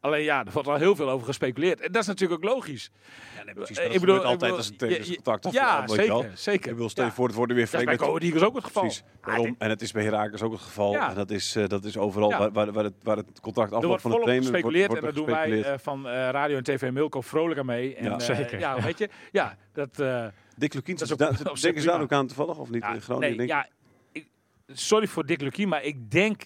[0.00, 1.80] Alleen ja, er wordt al heel veel over gespeculeerd.
[1.80, 2.90] En dat is natuurlijk ook logisch.
[3.36, 5.84] Ja, nee, precies, ik bedoel- altijd bedoel- als het tegen je- je- contact of ja,
[5.86, 5.94] wel.
[5.96, 6.70] zeker, zeker.
[6.70, 7.16] Ik wil stel je Ja.
[7.16, 8.82] voor, het worden weer Dat is bij Eagles ook het geval.
[8.82, 9.02] Precies.
[9.20, 9.54] Daarom.
[9.58, 10.92] En het is bij Herakles ook het geval.
[10.92, 11.08] Ja.
[11.08, 14.00] En dat is, eh, dat is overal waar, waar, waar, het, waar het contract afloopt
[14.02, 14.42] van de trainer.
[14.48, 17.66] gespeculeerd wordt, en daar doen wij eh, van eh, Radio en TV Milko vrolijk aan
[17.66, 17.94] mee.
[17.96, 18.18] En, Ja.
[18.18, 18.58] Zeker.
[18.58, 19.08] Ja, weet je.
[19.32, 20.02] Ja, dat...
[20.56, 23.36] Dick Lukien, is denken ze daar ook aan toevallig of niet Groningen?
[23.36, 23.66] nee, ja,
[24.72, 26.42] sorry voor Dick Lukien, maar ik denk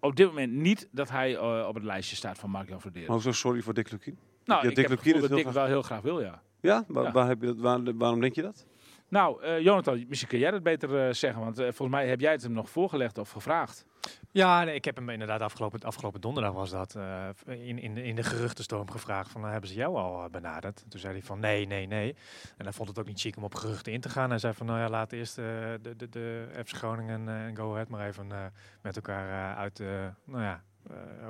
[0.00, 3.14] op dit moment niet dat hij eh, op het lijstje staat van Mark-Jan Verderen.
[3.14, 4.18] Oh, zo sorry voor Dick Lukien.
[4.44, 6.42] nou, ja, ik Dick heb het dat Dick wel heel graag wil, ja.
[6.60, 6.84] Ja?
[6.88, 7.12] Waar, Ja.
[7.12, 8.66] Waar heb je dat, waar- waarom denk je dat?
[9.08, 12.32] Nou, eh, Jonathan, misschien kun jij dat beter eh, zeggen, want volgens mij heb jij
[12.32, 13.84] het hem nog voorgelegd of gevraagd.
[14.30, 18.22] Ja, ik heb hem inderdaad afgelopen, afgelopen donderdag was dat eh, in, in, in de
[18.22, 20.84] geruchtenstorm gevraagd van, eh, hebben ze jou al eh, benaderd?
[20.88, 22.16] Toen zei hij van, nee, nee, nee.
[22.56, 24.30] En hij vond het ook niet chic om op geruchten in te gaan.
[24.30, 27.88] Hij zei van, nou ja, laat eerst de, de, de FC Groningen en Go Ahead
[27.88, 28.52] maar even
[28.82, 29.78] met elkaar uit,
[30.24, 30.62] nou ja,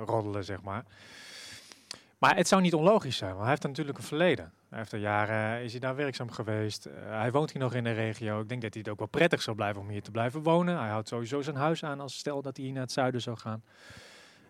[0.05, 0.83] roddelen, zeg maar.
[2.19, 4.53] Maar het zou niet onlogisch zijn, want hij heeft natuurlijk een verleden.
[4.69, 6.85] Hij heeft er jaren, is hij daar werkzaam geweest.
[6.85, 8.41] Eh, hij woont hier nog in de regio.
[8.41, 10.79] Ik denk dat hij het ook wel prettig zou blijven om hier te blijven wonen.
[10.79, 13.37] Hij houdt sowieso zijn huis aan als stel dat hij hier naar het zuiden zou
[13.37, 13.63] gaan.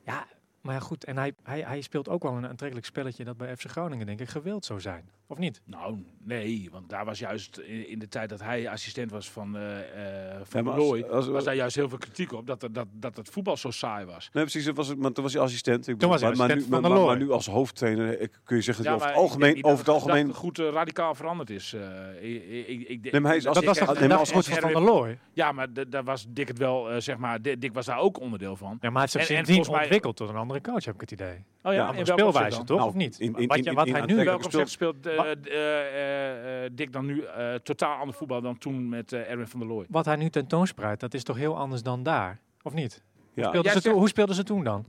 [0.06, 0.28] Ja,
[0.62, 1.04] maar ja, goed.
[1.04, 4.20] En hij, hij, hij speelt ook wel een aantrekkelijk spelletje dat bij FC Groningen denk
[4.20, 5.10] ik gewild zou zijn.
[5.28, 5.62] Of niet?
[5.66, 9.80] Nou, nee, want daar was juist in, de tijd dat hij assistent was van, eh
[9.80, 13.18] eh Ja, van als- als- was daar juist heel veel kritiek op dat, dat, dat
[13.18, 14.30] het voetbal zo saai was.
[14.34, 14.72] Nee, precies.
[14.74, 15.88] Was het, maar toen was hij assistent.
[15.88, 18.56] Ik Toen was hij maar, maar, assistent nu, van maar, nu als hoofdtrainer eh, kun
[18.56, 20.60] je zeggen dat hij over het maar ik denk algemeen, over het algemeen dat goed
[20.60, 21.74] eh, radicaal veranderd is.
[21.74, 21.82] eh,
[22.36, 24.32] ik, ik, ik, ik, Nee, maar hij is dat als- Dat was toch nee, als-
[24.32, 25.20] goed van der Looy?
[25.34, 28.78] Ja, maar daar was Dick het wel, zeg maar, Dick was daar ook onderdeel van.
[28.82, 31.02] Ja, maar hij heeft zich En- en sindsdien ontwikkeld tot een andere coach, heb ik
[31.02, 31.44] het idee.
[31.64, 32.66] Oh Ja, ja, speelwijze, dan?
[32.66, 32.78] toch?
[32.78, 33.20] Nou, of niet?
[33.20, 34.24] in- in- wat in- hij nu...
[34.24, 38.90] Welk opzicht speelt eh, eh, eh, Dick dan nu eh, totaal ander voetbal dan toen
[38.90, 39.86] met Erwin van der Looy?
[39.90, 42.40] Wat hij nu tentoonspreidt, dat is toch heel anders dan daar?
[42.64, 43.04] Of niet?
[43.34, 43.48] Ja.
[43.48, 44.86] Speelden Jij ze toen- zegt- hoe speelden ze toen dan?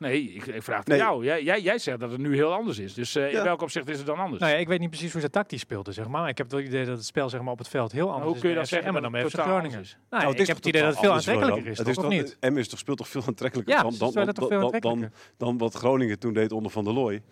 [0.00, 0.98] Nee, ik, ik vraag het Nee.
[0.98, 1.24] jou.
[1.24, 2.94] Jij, jij, jij zegt dat het nu heel anders is.
[2.94, 3.38] Dus eh, Ja.
[3.38, 4.40] in welk opzicht is het dan anders?
[4.40, 6.28] Nou ja, ik weet niet precies hoe ze tactisch speelden, zeg maar.
[6.28, 8.34] Ik heb het idee dat het spel zeg maar, op het veld heel anders hoe
[8.34, 9.64] is kun je dan zeggen dat dan totaal Groningen?
[9.76, 9.96] anders is?
[10.10, 11.86] Nou, Nou, ik heb het idee dat het veel aantrekkelijker is, toch?
[11.86, 12.36] Het Of is niet?
[12.40, 16.18] toch, M is toch, speelt toch veel aantrekkelijker Ja, dan, dan, dat dan wat Groningen
[16.18, 17.22] toen deed onder Van der Looy.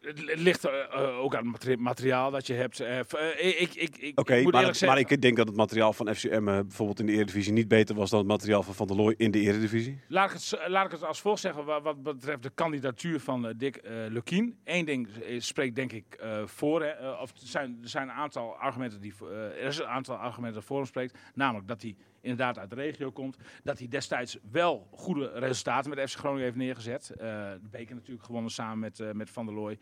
[0.00, 2.80] Het het ligt eh, eh, ook aan het materi- materiaal dat je hebt.
[2.80, 5.92] Eh, eh, ik, ik, ik, moet maar, eerlijk maar zeggen, ik denk dat het materiaal
[5.92, 8.86] van FCM eh, bijvoorbeeld in de Eredivisie niet beter was dan het materiaal van Van
[8.86, 10.00] der Looy in de Eredivisie.
[10.08, 13.46] laat, ik het, laat ik het als volgt zeggen wat, wat betreft de kandidatuur van
[13.48, 14.58] eh, Dick eh Lukien.
[14.64, 16.82] Eén ding eh, spreekt denk ik eh, voor.
[16.82, 19.86] Hè, eh, of er zijn, er zijn een aantal argumenten die eh, er is een
[19.86, 21.18] aantal argumenten dat voor hem spreekt.
[21.34, 23.36] Namelijk dat hij inderdaad uit de regio komt.
[23.62, 27.10] Dat hij destijds wel goede resultaten met FC Groningen heeft neergezet.
[27.10, 27.18] Eh,
[27.50, 29.78] de beker natuurlijk gewonnen samen met, eh, met Van der Looy.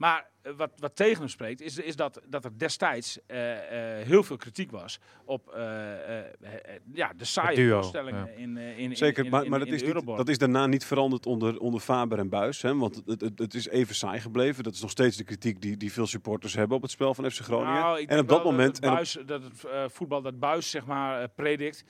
[0.00, 4.06] Maar eh, wat, wat tegen hem spreekt, is, is dat, dat er destijds eh, eh,
[4.06, 6.50] heel veel kritiek was op eh, eh, eh,
[6.92, 8.32] ja, de saaie voorstellingen ja.
[8.36, 10.18] in, in, in, Zeker, in, maar, in- maar dat, is de niet, Euroborg.
[10.18, 12.62] dat is daarna niet veranderd onder, onder Faber en Buis.
[12.62, 14.62] Hè, want het, het, het is even saai gebleven.
[14.64, 17.30] Dat is nog steeds de kritiek die, die veel supporters hebben op het spel van
[17.30, 17.80] FC Groningen.
[17.80, 18.80] Nou, ik en denk op dat wel moment...
[18.80, 21.84] Dat het, buis, dat het voetbal dat Buis zeg maar predikt.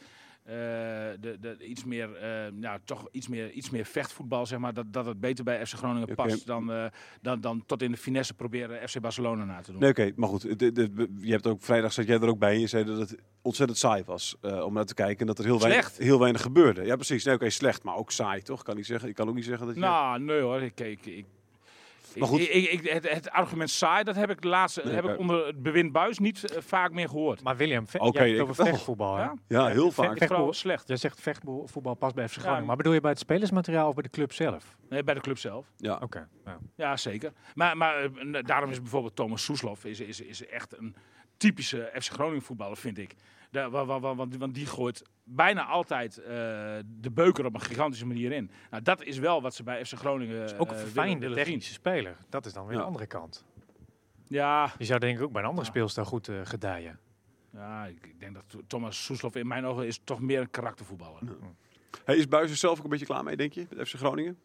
[0.51, 0.57] Eh,
[1.21, 4.75] de, de, iets meer, eh, ja, toch iets meer, iets meer vechtvoetbal, zeg maar.
[4.75, 6.85] Dat, dat het beter bij FC Groningen past dan, eh,
[7.23, 9.81] dan, dan tot in de finesse proberen FC Barcelona na te doen.
[9.81, 10.59] Nee, oké, maar goed.
[10.59, 12.99] de- de- je hebt ook vrijdag zat jij er ook bij en je zei dat
[12.99, 16.43] het ontzettend saai was om naar te kijken en dat er heel weinig, heel weinig
[16.43, 16.85] gebeurde.
[16.85, 17.25] Ja, precies.
[17.25, 18.63] Nee, oké, slecht, maar ook saai, toch?
[18.63, 19.09] Kan ik zeggen.
[19.09, 19.81] Ik kan ook niet zeggen dat je.
[19.81, 20.63] Nou, nee hoor.
[20.63, 21.25] Ik, ik, ik,
[22.19, 22.41] Maar goed.
[22.41, 25.19] ik- ik- ik- het, het argument saai, dat heb ik, de laatste, Nee, heb ik
[25.19, 27.43] onder het bewind Buis niet eh, vaak meer gehoord.
[27.43, 29.19] Maar William, ve- Oké, jij hebt over vechtvoetbal?
[29.19, 29.35] Ja?
[29.49, 30.19] ja, heel vaak.
[30.19, 30.89] vecht- Vooral slecht.
[30.89, 32.57] Jij zegt vechtvoetbal past bij FC Groningen.
[32.59, 34.77] maar- maar bedoel je bij het spelersmateriaal of bij de club zelf?
[34.89, 35.67] Nee, bij de club zelf.
[35.77, 35.99] Ja.
[36.03, 36.29] Oké.
[36.45, 36.59] ja.
[36.77, 37.33] Ja, zeker.
[37.55, 38.11] Maar, maar eh,
[38.43, 40.95] daarom is bijvoorbeeld Thomas Soeslof is, is, is echt een
[41.37, 43.15] typische FC Groningen voetballer, vind ik.
[44.39, 46.27] Want die gooit bijna altijd eh,
[46.87, 48.51] de beuker op een gigantische manier in.
[48.71, 51.73] Nou, dat is wel wat ze bij FC Groningen Is ook eh, een verfijnde technische
[51.73, 52.17] speler.
[52.29, 52.81] Dat is dan weer Ja.
[52.81, 53.45] de andere kant.
[54.27, 56.99] Ja, Die zou denk ik ook bij een andere speelstijl goed eh, gedijen.
[57.53, 61.23] ja ik, ik denk dat Thomas Soeslof in mijn ogen is toch meer een karaktervoetballer.
[62.05, 64.39] Hey, is Buis er zelf ook een beetje klaar mee, denk je, met FC Groningen?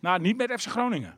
[0.00, 1.16] Nou, niet met FC Groningen.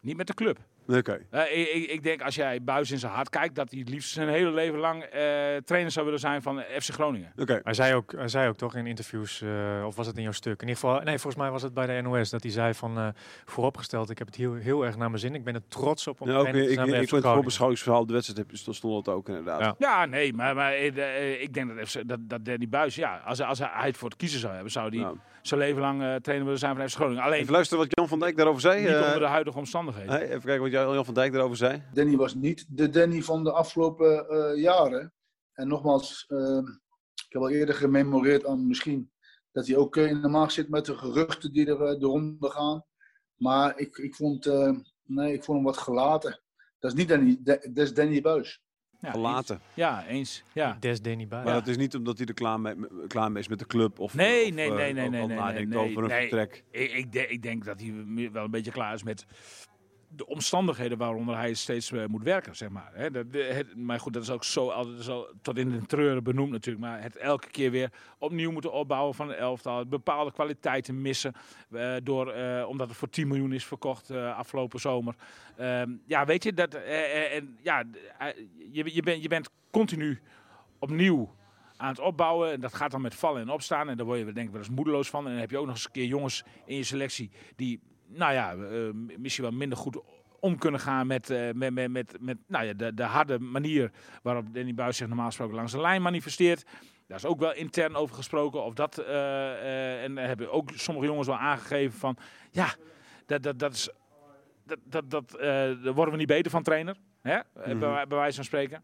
[0.00, 0.58] Niet met de club.
[0.86, 1.20] Oké.
[1.30, 3.88] Eh, ik, ik- ik denk als jij Buis in zijn hart kijkt, dat hij het
[3.88, 5.20] liefst zijn hele leven lang eh,
[5.64, 7.32] trainer zou willen zijn van FC Groningen.
[7.36, 7.60] Oké.
[7.64, 10.32] Hij zei ook, hij zei ook toch in interviews, eh, of was het in jouw
[10.32, 10.62] stuk?
[10.62, 12.98] In ieder geval, nee, volgens mij was het bij de NOS dat hij zei van
[12.98, 13.08] eh,
[13.44, 15.34] vooropgesteld, ik heb het heel, heel erg naar mijn zin.
[15.34, 17.22] Ik ben er trots op om Ja, ook, trainer te ik, zijn ik, ik vond
[17.22, 19.60] het voorbeschouwingsverhaal de wedstrijd heb- stond stond het ook inderdaad.
[19.60, 19.74] Ja.
[19.78, 23.58] Ja, nee, maar, maar ik denk dat, FC, dat, dat Danny Buis, ja, als, als
[23.58, 25.16] hij het voor het kiezen zou hebben, zou hij Nou,
[25.46, 27.22] zijn leven lang eh, trainer willen zijn van FC Groningen.
[27.22, 28.80] Alleen even luisteren wat Jan van Dijk daarover zei.
[28.80, 30.12] niet eh, onder de huidige omstandigheden.
[30.12, 31.82] hey, even kijken wat Jan van Dijk daarover zei.
[31.92, 35.12] Danny was niet de Danny van de afgelopen eh, jaren.
[35.52, 36.24] En nogmaals,
[37.26, 39.10] ik heb al eerder gememoreerd aan misschien
[39.52, 42.84] dat hij ook in de maag zit met de geruchten die er de ronde gaan.
[43.36, 44.72] Maar ik, ik, vond, eh,
[45.02, 46.40] nee, ik vond hem wat gelaten.
[46.78, 48.62] Dat is niet Danny, dat is Danny Buis.
[49.04, 49.54] Ja, Verlaten.
[49.56, 49.64] eens.
[49.74, 50.42] Ja, eens.
[50.52, 50.76] Ja.
[50.80, 51.44] Des Danny bij.
[51.44, 52.74] Maar dat is niet omdat hij er klaar mee,
[53.08, 53.98] klaar mee is met de club.
[53.98, 56.20] Of, Nee, of, nee, eh, nee, nee, nee, nee, nadenkt nee, over een nee.
[56.28, 56.64] vertrek.
[56.70, 57.92] Ik, ik, de- ik denk dat hij
[58.32, 59.26] wel een beetje klaar is met
[60.16, 62.90] de omstandigheden waaronder hij steeds eh, moet werken, zeg maar.
[62.94, 63.08] Hè,
[63.38, 66.84] het- maar goed, dat is ook zo, altijd zo tot in de treuren benoemd natuurlijk.
[66.84, 69.86] Maar het elke keer weer opnieuw moeten opbouwen van een elftal.
[69.86, 71.32] Bepaalde kwaliteiten missen,
[71.70, 75.14] eh, door, eh, omdat het voor 10 miljoen is verkocht eh, afgelopen zomer.
[75.56, 77.84] Ehm, ja, weet je, dat, en, ja,
[78.72, 80.20] je, je, bent, je bent continu
[80.78, 81.34] opnieuw
[81.76, 82.52] aan het opbouwen.
[82.52, 83.88] En dat gaat dan met vallen en opstaan.
[83.88, 85.24] En daar word je denk ik wel eens moedeloos van.
[85.24, 88.32] En dan heb je ook nog eens een keer jongens in je selectie die, nou
[88.32, 90.02] ja, eh, misschien wel minder goed
[90.44, 93.90] om kunnen gaan met, eh, met, met, met, met nou ja, de, de harde manier
[94.22, 96.64] waarop Danny Buis zich normaal gesproken langs de lijn manifesteert.
[97.06, 98.64] Daar is ook wel intern over gesproken.
[98.64, 102.16] Of dat, eh, en daar hebben ook sommige jongens wel aangegeven van,
[102.50, 102.74] ja,
[103.26, 103.90] dat, dat, dat is,
[104.66, 105.48] dat, dat, dat, eh,
[105.82, 106.96] daar worden we niet beter van trainer.
[107.22, 107.38] Hè?
[107.54, 108.82] Bij, bij wijze van spreken.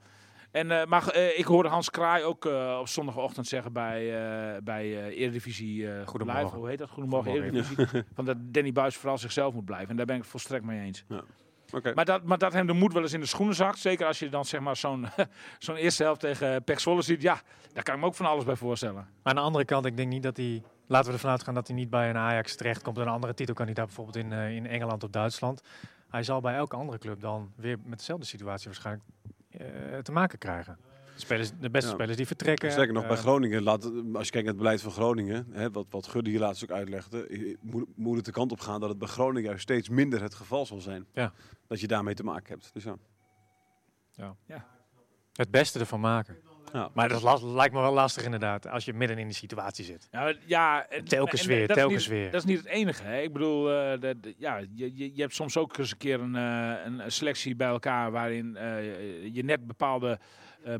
[0.51, 4.01] En, eh, maar eh, ik hoorde Hans Kraai ook eh, op zondagochtend zeggen bij,
[4.55, 6.45] eh, bij eh, Eredivisie eh Goedemorgen.
[6.45, 6.57] Live.
[6.57, 6.91] Hoe heet dat?
[6.91, 8.05] Goedemorgen, Goedemorgen, Eredivisie.
[8.15, 9.89] Van dat Danny Buis vooral zichzelf moet blijven.
[9.89, 11.05] En daar ben ik het volstrekt mee eens.
[11.73, 11.93] Oké.
[11.95, 13.79] Maar dat, maar dat hem de moed wel eens in de schoenen zakt.
[13.79, 15.07] Zeker als je dan zeg maar zo'n
[15.59, 17.23] zo'n eerste helft tegen Pek Zwolle ziet.
[17.23, 17.41] Ja,
[17.73, 18.95] daar kan ik me ook van alles bij voorstellen.
[18.95, 21.67] Maar aan de andere kant, ik denk niet dat hij, laten we ervan uitgaan dat
[21.67, 22.99] hij niet bij een Ajax terechtkomt.
[22.99, 25.63] Een andere titelkandidaat bijvoorbeeld in, in Engeland of Duitsland.
[26.09, 29.07] Hij zal bij elke andere club dan weer met dezelfde situatie waarschijnlijk
[30.03, 30.79] te maken krijgen.
[31.17, 31.95] Spelers, de beste Ja.
[31.95, 32.71] spelers die vertrekken.
[32.73, 35.71] Sterker nog, bij eh, Groningen, laat, als je kijkt naar het beleid van Groningen, hè,
[35.71, 38.81] wat, wat Gudde hier laatst ook uitlegde, eh, moet, moet het de kant op gaan
[38.81, 41.07] dat het bij Groningen juist steeds minder het geval zal zijn.
[41.13, 41.33] Ja.
[41.67, 42.71] Dat je daarmee te maken hebt.
[42.73, 42.85] Dus
[44.15, 44.37] ja.
[45.33, 46.37] het beste ervan maken.
[46.73, 46.91] Ja.
[46.95, 50.09] Maar dat las- lijkt me wel lastig inderdaad, als je midden in die situatie zit.
[50.11, 52.31] Ja, ja en- Telkens en- weer, dat is telkens niet- weer.
[52.31, 53.03] Dat is niet het enige.
[53.03, 53.21] Hè.
[53.21, 56.37] Ik bedoel, eh, dat- ja, je, je, je hebt soms ook eens een keer een,
[56.37, 60.19] eh, een selectie bij elkaar waarin eh, je net bepaalde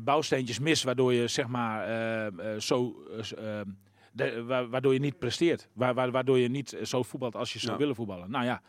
[0.01, 3.03] bouwsteentjes mist, waardoor je zeg maar eh, eh, zo.
[3.37, 3.65] eh, eh,
[4.13, 5.67] de- wa- waardoor je niet presteert.
[5.73, 7.77] Wa- wa- waardoor je niet zo voetbalt als je zou Ja.
[7.77, 8.31] willen voetballen.
[8.31, 8.61] Nou ja,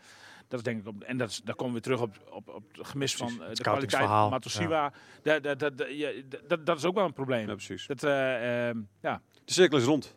[0.53, 0.87] dat is denk ik.
[0.87, 3.53] Op, en dat is, daar komen we terug op, op, op het gemis van eh,
[3.53, 4.93] de kwaliteit van Matosiwa.
[5.23, 5.77] Dat, dat, dat,
[6.47, 7.47] dat, dat is ook wel een probleem.
[7.47, 7.87] ja, precies.
[7.87, 9.21] Dat, eh, eh, ja.
[9.45, 10.15] De cirkel is rond.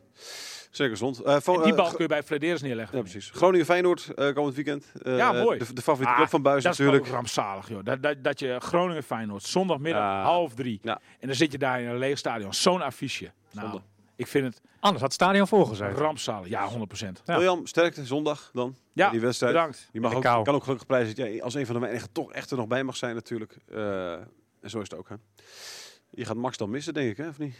[0.71, 1.21] Is rond.
[1.25, 2.97] Van, En die bal kun je bij Flederis neerleggen.
[2.97, 3.31] ja, precies.
[3.31, 4.93] Groningen-Feyenoord eh, komend weekend.
[5.03, 5.59] Ja, mooi.
[5.59, 7.07] De, de favoriete Ah, club van Buis Dat is natuurlijk.
[7.09, 7.85] rampzalig, joh.
[7.85, 10.79] Dat, dat, dat je Groningen Feyenoord zondagmiddag half drie.
[10.83, 11.01] Ja.
[11.21, 12.55] En dan zit je daar in een leeg stadion.
[12.55, 13.31] Zo'n affiche.
[13.53, 13.85] Nou, Zonde.
[14.17, 15.97] Ik vind het Anders had het stadion volgezeten.
[15.97, 16.49] rampzalig.
[16.49, 17.23] Ja, 100 procent.
[17.25, 17.35] Ja.
[17.39, 18.77] William, sterkte zondag dan.
[18.93, 19.53] Ja, die wedstrijd.
[19.53, 19.89] bedankt.
[19.93, 22.33] Je mag ook, kan ook gelukkig prijzen dat jij als een van de weinigen toch
[22.33, 23.57] echt er nog bij mag zijn natuurlijk.
[23.69, 25.15] Eh, en zo is het ook, hè.
[26.11, 27.29] Je gaat Max dan missen, denk ik, hè?
[27.29, 27.55] Of niet?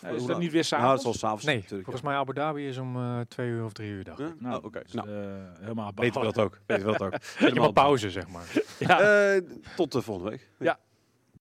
[0.00, 0.38] Ja, is dat laat?
[0.38, 0.98] niet weer Nou, dat s'avonds?
[0.98, 1.82] is wel s'avonds Nee, natuurlijk.
[1.84, 4.18] volgens mij Abu Dhabi is om eh, twee uur of drie uur dag.
[4.18, 4.34] Ja?
[4.38, 4.80] Nou, Oh, oké.
[4.82, 5.14] dus, Nou, eh,
[5.60, 6.58] helemaal weten we dat ook.
[6.66, 7.14] Weten we dat ook.
[7.54, 8.46] Je mag pauze, zeg maar.
[8.78, 9.00] Ja.
[9.00, 9.42] Eh,
[9.76, 10.48] tot de volgende week.
[10.58, 10.78] Ja.